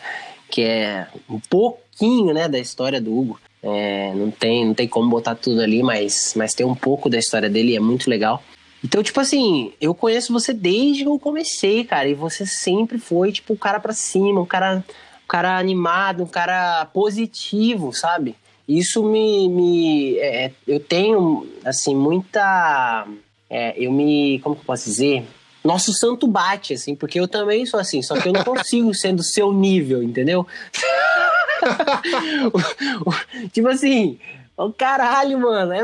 [0.50, 3.40] que é um pouquinho, né, da história do Hugo.
[3.68, 7.18] É, não, tem, não tem como botar tudo ali, mas, mas tem um pouco da
[7.18, 8.44] história dele e é muito legal.
[8.84, 13.32] Então, tipo assim, eu conheço você desde que eu comecei, cara, e você sempre foi,
[13.32, 14.84] tipo, um cara pra cima, um cara,
[15.24, 18.36] um cara animado, um cara positivo, sabe?
[18.68, 19.50] Isso me.
[19.50, 23.08] me é, eu tenho, assim, muita.
[23.50, 24.40] É, eu me.
[24.44, 25.26] Como que eu posso dizer?
[25.66, 29.14] Nosso santo bate, assim, porque eu também sou assim, só que eu não consigo ser
[29.14, 30.46] do seu nível, entendeu?
[33.52, 34.20] tipo assim,
[34.56, 35.80] o caralho, mano, é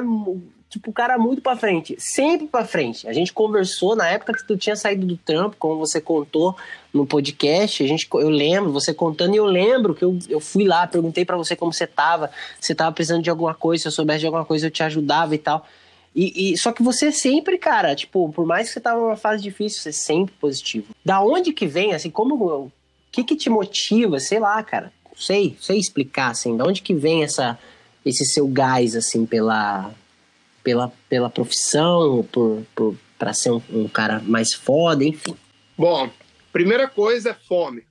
[0.69, 3.07] tipo, o cara muito pra frente, sempre pra frente.
[3.07, 6.55] A gente conversou na época que tu tinha saído do trampo, como você contou
[6.93, 10.65] no podcast, a gente, eu lembro, você contando, e eu lembro que eu, eu fui
[10.65, 12.29] lá, perguntei para você como você tava,
[12.59, 15.33] se tava precisando de alguma coisa, se eu soubesse de alguma coisa, eu te ajudava
[15.33, 15.65] e tal.
[16.13, 19.41] E, e, só que você sempre, cara, tipo, por mais que você tava numa fase
[19.41, 20.93] difícil, você é sempre positivo.
[21.05, 22.35] Da onde que vem, assim, como.
[22.35, 22.71] O
[23.11, 24.91] que que te motiva, sei lá, cara?
[25.15, 27.57] Sei, sei explicar, assim, da onde que vem essa,
[28.05, 29.93] esse seu gás, assim, pela,
[30.63, 35.35] pela, pela profissão, por, por, para ser um, um cara mais foda, enfim?
[35.77, 36.09] Bom,
[36.51, 37.83] primeira coisa é fome.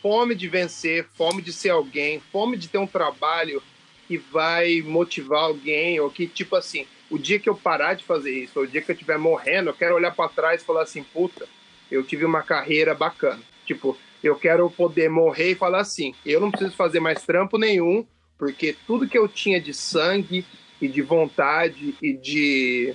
[0.00, 3.62] Fome de vencer, fome de ser alguém, fome de ter um trabalho
[4.06, 8.30] que vai motivar alguém, ou que, tipo assim, o dia que eu parar de fazer
[8.30, 10.82] isso, ou o dia que eu estiver morrendo, eu quero olhar para trás e falar
[10.82, 11.46] assim, puta,
[11.90, 13.40] eu tive uma carreira bacana.
[13.64, 18.06] Tipo, eu quero poder morrer e falar assim, eu não preciso fazer mais trampo nenhum,
[18.36, 20.44] porque tudo que eu tinha de sangue,
[20.80, 22.94] e de vontade e de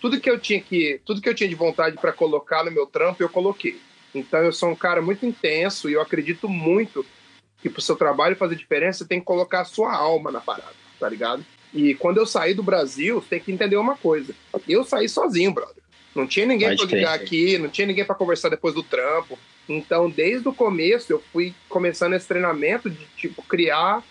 [0.00, 2.86] tudo que eu tinha que tudo que eu tinha de vontade para colocar no meu
[2.86, 3.80] trampo eu coloquei.
[4.14, 7.04] Então eu sou um cara muito intenso e eu acredito muito
[7.60, 10.74] que pro seu trabalho fazer diferença você tem que colocar a sua alma na parada,
[10.98, 11.44] tá ligado?
[11.72, 14.34] E quando eu saí do Brasil, você tem que entender uma coisa.
[14.68, 15.82] Eu saí sozinho, brother.
[16.14, 19.38] Não tinha ninguém para ligar aqui, não tinha ninguém para conversar depois do trampo.
[19.68, 24.02] Então, desde o começo, eu fui começando esse treinamento de tipo criar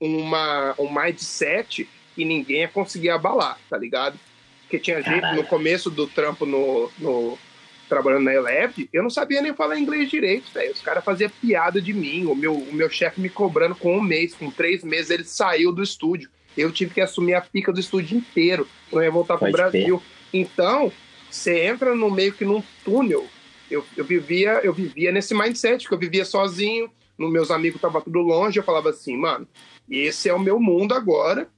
[0.00, 4.18] uma um mindset que ninguém ia conseguir abalar, tá ligado?
[4.62, 5.26] Porque tinha Caralho.
[5.26, 7.38] gente no começo do trampo no, no
[7.88, 10.72] trabalhando na Eleve, eu não sabia nem falar inglês direito, velho.
[10.72, 14.00] Os caras faziam piada de mim, o meu, o meu chefe me cobrando com um
[14.00, 16.30] mês, com três meses ele saiu do estúdio.
[16.56, 19.98] Eu tive que assumir a pica do estúdio inteiro, não ia voltar Pode pro Brasil.
[19.98, 20.38] Ver.
[20.40, 20.92] Então,
[21.30, 23.26] você entra no meio que num túnel.
[23.70, 28.20] Eu, eu vivia eu vivia nesse mindset, que eu vivia sozinho, meus amigos estavam tudo
[28.20, 29.46] longe, eu falava assim, mano,
[29.90, 31.48] esse é o meu mundo agora,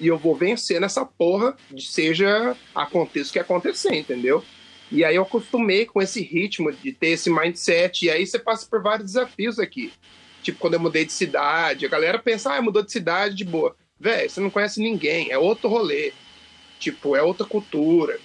[0.00, 4.42] e eu vou vencer nessa porra, seja aconteça o que acontecer, entendeu?
[4.90, 8.66] E aí eu acostumei com esse ritmo de ter esse mindset, e aí você passa
[8.66, 9.92] por vários desafios aqui.
[10.46, 13.74] Tipo, quando eu mudei de cidade, a galera pensa, ah, mudou de cidade, de boa.
[13.98, 16.12] Véi, você não conhece ninguém, é outro rolê.
[16.78, 18.16] Tipo, é outra cultura.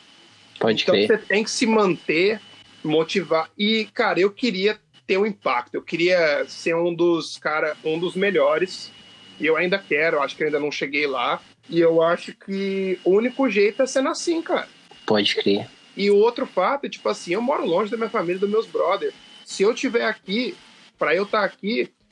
[0.60, 1.08] Pode então crer.
[1.08, 2.40] você tem que se manter,
[2.84, 3.50] motivar.
[3.58, 8.16] E, cara, eu queria ter um impacto, eu queria ser um dos, cara, um dos
[8.16, 8.92] melhores.
[9.40, 11.42] E eu ainda quero, acho que ainda não cheguei lá.
[11.68, 14.70] E eu acho que o único jeito é sendo assim, cara.
[15.08, 15.68] Pode crer.
[15.98, 18.68] E o outro fato é, tipo assim, eu moro longe da minha família, dos meus
[18.68, 19.16] brothers.
[19.44, 20.56] Se eu tiver aqui,
[21.00, 21.46] para eu estar tá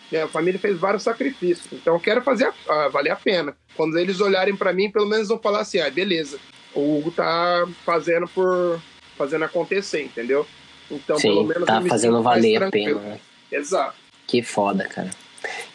[0.10, 1.68] aqui, minha família fez vários sacrifícios.
[1.72, 3.55] Então eu quero fazer a, a, valer a pena.
[3.76, 6.39] Quando eles olharem para mim, pelo menos vão falar assim: ah, beleza,
[6.74, 8.82] o Hugo tá fazendo por.
[9.18, 10.45] fazendo acontecer, entendeu?
[10.91, 11.66] Então, Sim, pelo menos.
[11.66, 13.20] Tá fazendo valer a pena, né?
[13.51, 13.95] Exato.
[14.28, 15.10] Que foda, cara.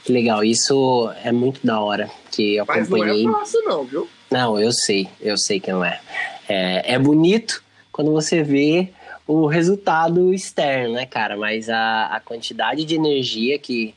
[0.05, 3.25] Que legal, isso é muito da hora que eu acompanhei.
[3.25, 4.09] Mas não é fácil não, viu?
[4.31, 6.01] Não, eu sei, eu sei que não é.
[6.47, 8.91] É, é bonito quando você vê
[9.27, 11.37] o resultado externo, né, cara?
[11.37, 13.95] Mas a, a quantidade de energia que,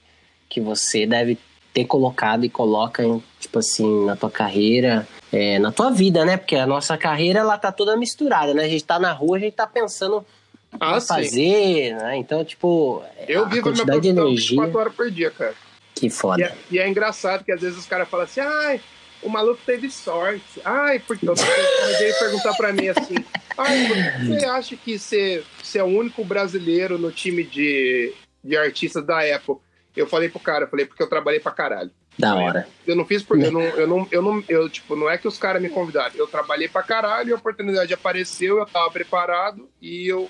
[0.49, 1.37] que você deve
[1.73, 3.03] ter colocado e coloca,
[3.39, 6.37] tipo assim, na tua carreira, é, na tua vida, né?
[6.37, 8.63] Porque a nossa carreira, ela tá toda misturada, né?
[8.63, 10.25] A gente tá na rua, a gente tá pensando
[10.79, 12.17] ah, fazer, né?
[12.17, 14.61] Então, tipo, eu vivo a profissão de energia...
[14.61, 15.53] 24 horas por dia, cara.
[15.93, 16.41] Que foda.
[16.41, 18.81] E é, e é engraçado que às vezes os caras falam assim, ai,
[19.21, 20.61] o maluco teve sorte.
[20.63, 23.15] Ai, porque eu veio perguntar para mim assim,
[23.57, 23.87] ai,
[24.25, 29.19] você acha que você, você é o único brasileiro no time de, de artistas da
[29.35, 29.57] Apple?
[29.97, 31.91] Eu falei pro cara, eu falei, porque eu trabalhei pra caralho.
[32.17, 32.67] Da hora.
[32.85, 35.27] Eu não fiz porque eu não, eu não, eu não, eu, tipo, não é que
[35.27, 36.15] os caras me convidaram.
[36.15, 40.29] Eu trabalhei pra caralho, a oportunidade apareceu, eu tava preparado e eu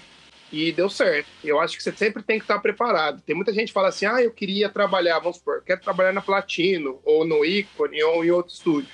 [0.51, 1.27] e deu certo.
[1.43, 3.21] Eu acho que você sempre tem que estar preparado.
[3.21, 6.21] Tem muita gente que fala assim: ah, eu queria trabalhar, vamos supor, quero trabalhar na
[6.21, 8.89] Platino, ou no Icone, ou em outro estúdio.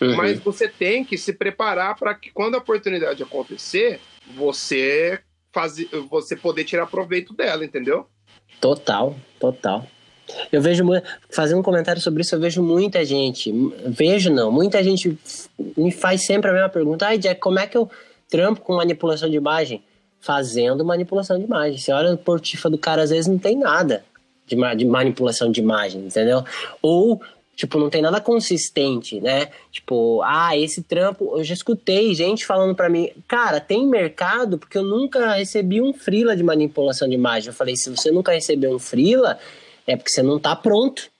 [0.00, 0.16] Uhum.
[0.16, 4.00] Mas você tem que se preparar para que quando a oportunidade acontecer,
[4.34, 5.20] você,
[5.52, 5.76] faz,
[6.10, 8.06] você poder tirar proveito dela, entendeu?
[8.60, 9.86] Total, total.
[10.50, 10.84] Eu vejo,
[11.30, 13.52] fazendo um comentário sobre isso, eu vejo muita gente,
[13.86, 15.16] vejo não, muita gente
[15.76, 17.88] me faz sempre a mesma pergunta: ai, Jack, como é que eu
[18.28, 19.82] trampo com manipulação de imagem?
[20.26, 21.78] fazendo manipulação de imagem.
[21.78, 24.04] Você olha o portifa do cara, às vezes não tem nada
[24.44, 26.44] de, de manipulação de imagem, entendeu?
[26.82, 27.20] Ou
[27.54, 29.48] tipo, não tem nada consistente, né?
[29.70, 34.76] Tipo, ah, esse trampo, eu já escutei gente falando para mim, cara, tem mercado porque
[34.76, 37.48] eu nunca recebi um frila de manipulação de imagem.
[37.48, 39.38] Eu falei, se você nunca recebeu um frila,
[39.86, 41.10] é porque você não tá pronto.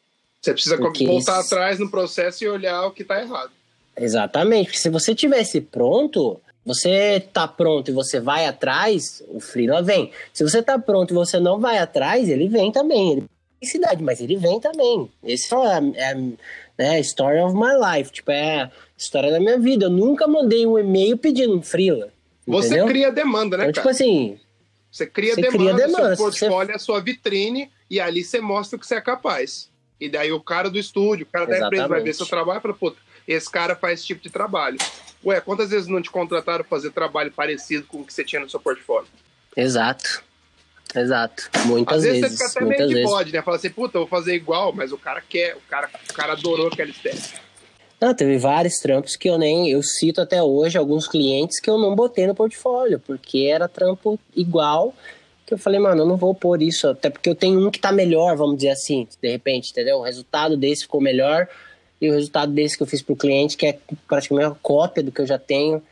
[0.40, 3.50] Você precisa voltar atrás no processo e olhar o que tá errado.
[3.98, 9.82] Exatamente, porque se você tivesse pronto, você tá pronto e você vai atrás, o freela
[9.82, 10.10] vem.
[10.32, 13.12] Se você tá pronto e você não vai atrás, ele vem também.
[13.12, 13.24] Ele
[13.60, 15.10] tem cidade, mas ele vem também.
[15.24, 16.14] Esse é, é
[16.76, 19.86] né, story of my life, tipo, é a história da minha vida.
[19.86, 22.10] Eu nunca mandei um e-mail pedindo um freela.
[22.46, 23.96] Você cria demanda, né, então, tipo cara?
[23.96, 24.38] Tipo assim,
[24.92, 26.72] você cria você demanda, cria demanda, seu portfólio você...
[26.72, 29.70] é a sua vitrine e ali você mostra o que você é capaz.
[30.01, 32.62] E daí o cara do estúdio, o cara da empresa vai ver seu trabalho e
[32.62, 34.78] fala, puta, esse cara faz esse tipo de trabalho.
[35.24, 38.41] Ué, quantas vezes não te contrataram para fazer trabalho parecido com o que você tinha
[38.41, 39.09] no seu portfólio?
[39.57, 40.22] Exato.
[40.95, 41.51] Exato.
[41.64, 42.24] Muitas Às vezes.
[42.24, 43.43] Às vezes você fica até meio de bode, né?
[43.43, 46.32] Fala assim, puta, eu vou fazer igual, mas o cara quer, o cara, o cara
[46.32, 47.41] adorou aquela estética.
[48.01, 49.70] Não, teve vários trampos que eu nem.
[49.70, 54.18] Eu cito até hoje alguns clientes que eu não botei no portfólio, porque era trampo
[54.34, 54.95] igual.
[55.47, 57.78] Que eu falei, mano, eu não vou pôr isso, até porque eu tenho um que
[57.78, 59.99] tá melhor, vamos dizer assim, de repente, entendeu?
[59.99, 61.49] O resultado desse ficou melhor,
[62.01, 65.03] e o resultado desse que eu fiz para o cliente, que é praticamente uma cópia
[65.03, 65.82] do que eu já tenho,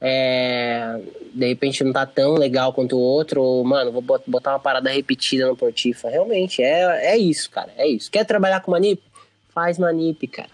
[0.00, 1.00] é,
[1.34, 4.90] de repente não tá tão legal quanto o outro, ou, mano, vou botar uma parada
[4.90, 6.08] repetida no Portifa.
[6.08, 8.10] Realmente, é, é isso, cara, é isso.
[8.10, 9.02] Quer trabalhar com manip?
[9.48, 10.50] Faz manip, cara.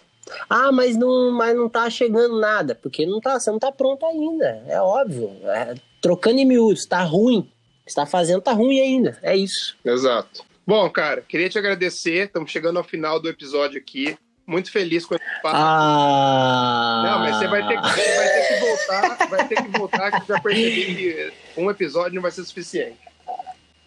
[0.48, 4.07] Ah, mas não, mas não tá chegando nada, porque não tá, você não tá pronto
[4.07, 5.30] ainda, é óbvio.
[5.44, 7.46] É, trocando em miúdos, tá ruim.
[7.87, 9.76] Você tá fazendo, tá ruim ainda, é isso.
[9.85, 10.45] Exato.
[10.66, 14.16] Bom, cara, queria te agradecer, estamos chegando ao final do episódio aqui
[14.47, 15.57] muito feliz com esse papo.
[15.57, 17.03] Ah.
[17.05, 20.20] Não, mas você vai ter, que, você vai ter que voltar, vai ter que voltar,
[20.20, 22.99] que já percebi que um episódio não vai ser suficiente.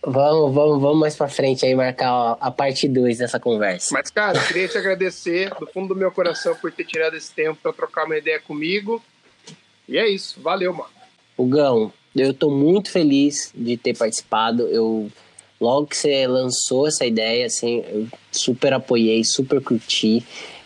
[0.03, 3.93] Vamos, vamos, vamos mais pra frente aí marcar a parte 2 dessa conversa.
[3.93, 7.59] Mas, cara, queria te agradecer do fundo do meu coração por ter tirado esse tempo
[7.61, 9.03] para trocar uma ideia comigo.
[9.87, 10.39] E é isso.
[10.41, 10.89] Valeu, mano.
[11.35, 14.63] O Gão, eu tô muito feliz de ter participado.
[14.67, 15.09] Eu
[15.59, 20.23] logo que você lançou essa ideia, assim, eu super apoiei, super curti.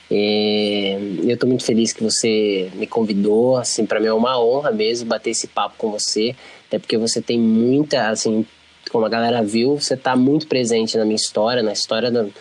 [0.09, 4.71] É, eu estou muito feliz que você me convidou, assim, para mim é uma honra
[4.71, 6.35] mesmo bater esse papo com você,
[6.67, 8.45] até porque você tem muita, assim,
[8.91, 12.33] como a galera viu, você está muito presente na minha história, na história do,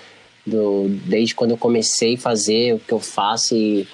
[0.45, 3.87] do, desde quando eu comecei a fazer o que eu faço e,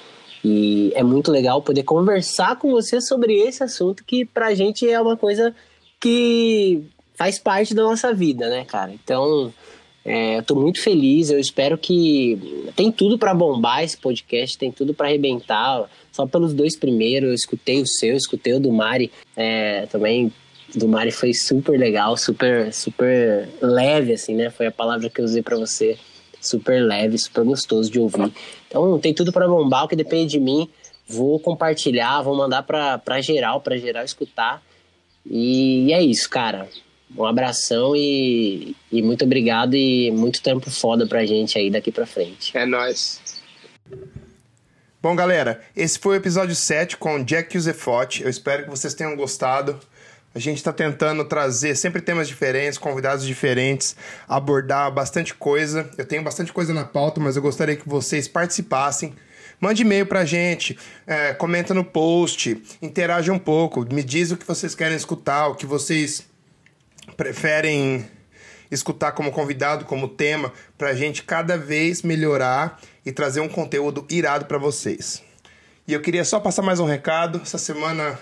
[0.49, 5.01] e é muito legal poder conversar com você sobre esse assunto que pra gente é
[5.01, 5.53] uma coisa
[5.99, 6.85] que
[7.17, 8.93] faz parte da nossa vida, né, cara?
[8.93, 9.53] Então,
[10.05, 14.71] é, eu tô muito feliz, eu espero que tem tudo para bombar esse podcast, tem
[14.71, 15.91] tudo para arrebentar.
[16.13, 20.33] Só pelos dois primeiros, eu escutei o seu, escutei o do Mari, é, também
[20.77, 24.49] do Mari foi super legal, super super leve assim, né?
[24.49, 25.99] Foi a palavra que eu usei para você,
[26.47, 28.33] super leve, super gostoso de ouvir.
[28.69, 30.69] Então, tem tudo para bombar, o que depende de mim.
[31.09, 34.63] Vou compartilhar, vou mandar para geral, para geral escutar.
[35.25, 36.69] E é isso, cara.
[37.17, 42.07] Um abração e, e muito obrigado e muito tempo foda pra gente aí daqui pra
[42.07, 42.57] frente.
[42.57, 43.21] É nóis.
[45.01, 48.25] Bom, galera, esse foi o episódio 7 com Jack Yusefote.
[48.25, 49.79] Eu espero que vocês tenham gostado.
[50.37, 53.97] A gente está tentando trazer sempre temas diferentes, convidados diferentes,
[54.29, 55.89] abordar bastante coisa.
[55.97, 59.15] Eu tenho bastante coisa na pauta, mas eu gostaria que vocês participassem.
[59.59, 64.47] Mande e-mail pra gente, é, comenta no post, interaja um pouco, me diz o que
[64.47, 66.27] vocês querem escutar, o que vocês
[67.17, 68.07] preferem
[68.71, 74.45] escutar como convidado, como tema, pra gente cada vez melhorar e trazer um conteúdo irado
[74.45, 75.23] para vocês.
[75.89, 77.41] E eu queria só passar mais um recado.
[77.43, 78.19] Essa semana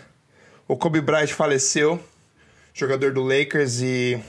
[0.66, 2.02] o Kobe Bryant faleceu,
[2.72, 4.20] jogador do Lakers, e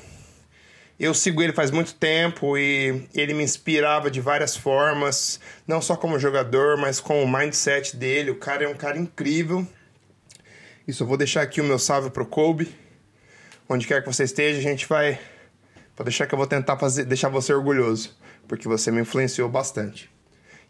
[1.00, 5.96] eu sigo ele faz muito tempo e ele me inspirava de várias formas, não só
[5.96, 8.32] como jogador, mas com o mindset dele.
[8.32, 9.68] O cara é um cara incrível.
[10.88, 12.74] Isso eu vou deixar aqui o meu salve pro Kobe.
[13.68, 15.20] Onde quer que você esteja, a gente vai.
[15.98, 18.16] Vou deixar que eu vou tentar fazer, deixar você orgulhoso,
[18.48, 20.10] porque você me influenciou bastante.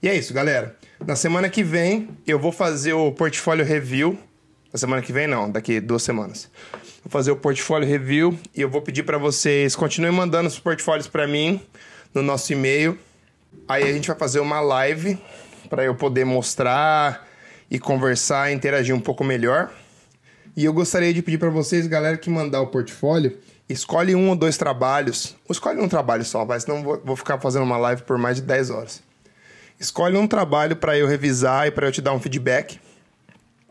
[0.02, 0.76] E é isso, galera.
[1.06, 4.18] Na semana que vem eu vou fazer o portfólio review.
[4.76, 6.50] Na semana que vem não, daqui duas semanas.
[7.02, 11.08] Vou fazer o portfólio review e eu vou pedir para vocês continuem mandando os portfólios
[11.08, 11.62] para mim
[12.14, 13.00] no nosso e-mail.
[13.70, 15.18] Aí a gente vai fazer uma live
[15.70, 17.26] para eu poder mostrar
[17.72, 19.72] e conversar, interagir um pouco melhor.
[20.58, 23.38] E eu gostaria de pedir para vocês, galera, que mandar o portfólio,
[23.70, 25.38] escolhe um ou dois trabalhos.
[25.48, 28.36] Ou escolhe um trabalho só, vai, senão vou, vou ficar fazendo uma live por mais
[28.36, 29.02] de 10 horas.
[29.80, 32.78] Escolhe um trabalho para eu revisar e para eu te dar um feedback.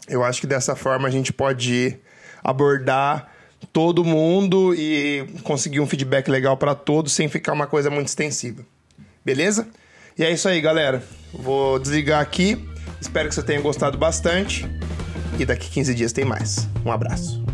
[0.09, 1.99] Eu acho que dessa forma a gente pode
[2.43, 3.33] abordar
[3.73, 8.65] todo mundo e conseguir um feedback legal para todos sem ficar uma coisa muito extensiva.
[9.25, 9.67] Beleza?
[10.19, 11.03] E é isso aí, galera.
[11.33, 12.69] Vou desligar aqui.
[13.01, 14.67] Espero que você tenha gostado bastante.
[15.39, 16.69] E daqui 15 dias tem mais.
[16.85, 17.54] Um abraço.